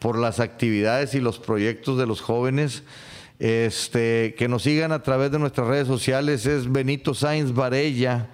por 0.04 0.20
las 0.20 0.42
actividades 0.42 1.16
y 1.16 1.22
los 1.22 1.40
proyectos 1.40 1.98
de 1.98 2.06
los 2.06 2.20
jóvenes. 2.20 2.84
Este, 3.40 4.36
que 4.38 4.50
nos 4.50 4.64
sigan 4.64 4.92
a 4.92 5.02
través 5.02 5.32
de 5.32 5.40
nuestras 5.40 5.66
redes 5.66 5.88
sociales 5.88 6.46
es 6.46 6.70
Benito 6.70 7.14
Sainz 7.14 7.54
Varella 7.54 8.28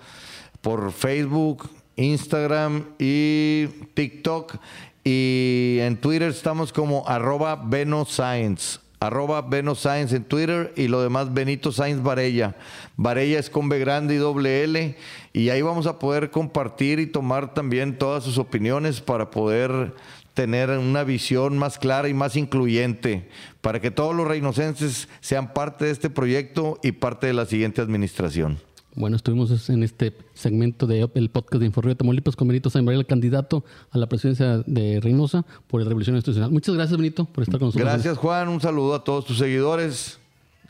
por 0.61 0.91
Facebook, 0.91 1.69
Instagram 1.95 2.85
y 2.97 3.67
TikTok. 3.93 4.55
Y 5.03 5.77
en 5.81 5.97
Twitter 5.97 6.29
estamos 6.29 6.73
como 6.73 7.07
arroba 7.07 7.55
Beno 7.55 8.03
Science. 8.03 8.79
Arroba 8.99 9.47
en 9.51 10.23
Twitter 10.25 10.73
y 10.75 10.87
lo 10.87 11.03
demás 11.03 11.31
Benito 11.33 11.71
Sainz 11.71 12.01
Varella. 12.01 12.55
Varella 12.97 13.37
es 13.37 13.51
con 13.51 13.69
B 13.69 13.77
grande 13.77 14.15
y 14.15 14.17
doble 14.17 14.63
L. 14.63 14.97
Y 15.33 15.49
ahí 15.49 15.61
vamos 15.61 15.85
a 15.85 15.99
poder 15.99 16.31
compartir 16.31 16.99
y 16.99 17.05
tomar 17.05 17.53
también 17.53 17.97
todas 17.99 18.23
sus 18.23 18.39
opiniones 18.39 19.01
para 19.01 19.29
poder 19.29 19.93
tener 20.39 20.69
una 20.69 21.03
visión 21.03 21.57
más 21.57 21.77
clara 21.77 22.07
y 22.07 22.13
más 22.13 22.37
incluyente 22.37 23.27
para 23.59 23.81
que 23.81 23.91
todos 23.91 24.15
los 24.15 24.25
reinocenses 24.25 25.09
sean 25.19 25.53
parte 25.53 25.83
de 25.83 25.91
este 25.91 26.09
proyecto 26.09 26.79
y 26.81 26.93
parte 26.93 27.27
de 27.27 27.33
la 27.33 27.45
siguiente 27.45 27.81
administración. 27.81 28.57
Bueno, 28.95 29.17
estuvimos 29.17 29.69
en 29.69 29.83
este 29.83 30.15
segmento 30.33 30.87
del 30.87 31.29
podcast 31.29 31.59
de 31.59 31.65
Informe 31.65 31.89
de 31.89 31.95
Tamaulipas 31.95 32.37
con 32.37 32.47
Benito 32.47 32.69
San 32.69 32.87
el 32.87 33.05
candidato 33.05 33.65
a 33.91 33.97
la 33.97 34.07
presidencia 34.07 34.59
de 34.65 35.01
Reynosa 35.01 35.45
por 35.67 35.81
la 35.81 35.89
Revolución 35.89 36.15
Institucional. 36.15 36.51
Muchas 36.51 36.73
gracias, 36.73 36.97
Benito, 36.97 37.25
por 37.25 37.43
estar 37.43 37.59
con 37.59 37.67
nosotros. 37.67 37.91
Gracias, 37.91 38.17
Juan. 38.17 38.47
Un 38.47 38.61
saludo 38.61 38.95
a 38.95 39.03
todos 39.03 39.25
tus 39.25 39.39
seguidores. 39.39 40.19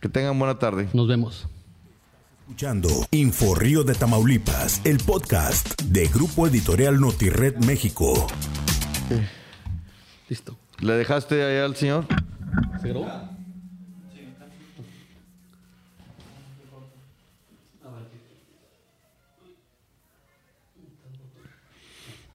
Que 0.02 0.10
tengan 0.10 0.40
buena 0.40 0.58
tarde. 0.58 0.90
Nos 0.94 1.08
vemos. 1.08 1.48
Escuchando 2.40 2.90
Inforrío 3.12 3.84
de 3.84 3.94
Tamaulipas, 3.94 4.82
el 4.84 4.98
podcast 4.98 5.80
de 5.84 6.08
Grupo 6.08 6.48
Editorial 6.48 7.00
Notired 7.00 7.58
México. 7.58 8.26
Listo. 10.30 10.56
¿Le 10.80 10.94
dejaste 10.94 11.44
allá 11.44 11.66
al 11.66 11.76
señor? 11.76 12.06
¿Se 12.82 12.90
grabó? 12.90 13.08